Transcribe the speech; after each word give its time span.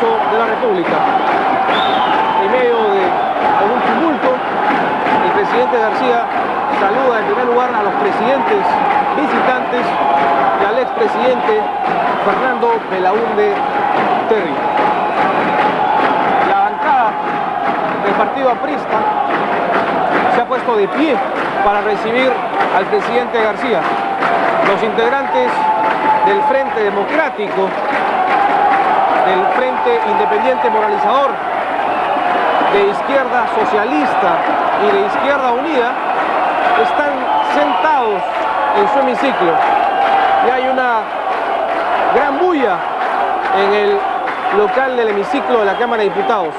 De 0.00 0.38
la 0.38 0.46
República. 0.46 0.96
En 2.42 2.50
medio 2.50 2.72
de 2.88 3.04
algún 3.04 3.80
tumulto, 3.84 4.32
el 4.32 5.32
presidente 5.32 5.76
García 5.76 6.24
saluda 6.80 7.20
en 7.20 7.26
primer 7.26 7.44
lugar 7.44 7.68
a 7.68 7.82
los 7.82 7.92
presidentes 8.00 8.64
visitantes 9.14 9.84
y 10.56 10.64
al 10.64 10.78
expresidente 10.78 11.60
Fernando 12.24 12.80
Belaúnde 12.90 13.52
Terry. 14.30 14.54
La 16.48 16.60
bancada 16.60 17.12
del 18.02 18.14
partido 18.14 18.50
aprista 18.52 18.96
se 20.34 20.40
ha 20.40 20.46
puesto 20.46 20.76
de 20.78 20.88
pie 20.88 21.14
para 21.62 21.82
recibir 21.82 22.32
al 22.74 22.86
presidente 22.86 23.42
García. 23.42 23.80
Los 24.66 24.82
integrantes 24.82 25.50
del 26.24 26.42
Frente 26.44 26.84
Democrático, 26.84 27.68
del 29.26 29.44
Frente 29.56 30.00
Independiente 30.10 30.70
Moralizador, 30.70 31.30
de 32.72 32.88
Izquierda 32.88 33.46
Socialista 33.54 34.38
y 34.82 34.96
de 34.96 35.06
Izquierda 35.06 35.52
Unida 35.52 35.92
están 36.82 37.12
sentados 37.54 38.22
en 38.76 38.88
su 38.88 38.98
hemiciclo 39.00 39.52
y 40.46 40.50
hay 40.50 40.68
una 40.68 41.00
gran 42.14 42.38
bulla 42.38 42.76
en 43.58 43.72
el 43.72 43.98
local 44.56 44.96
del 44.96 45.08
hemiciclo 45.08 45.60
de 45.60 45.66
la 45.66 45.76
Cámara 45.76 46.02
de 46.02 46.08
Diputados. 46.08 46.54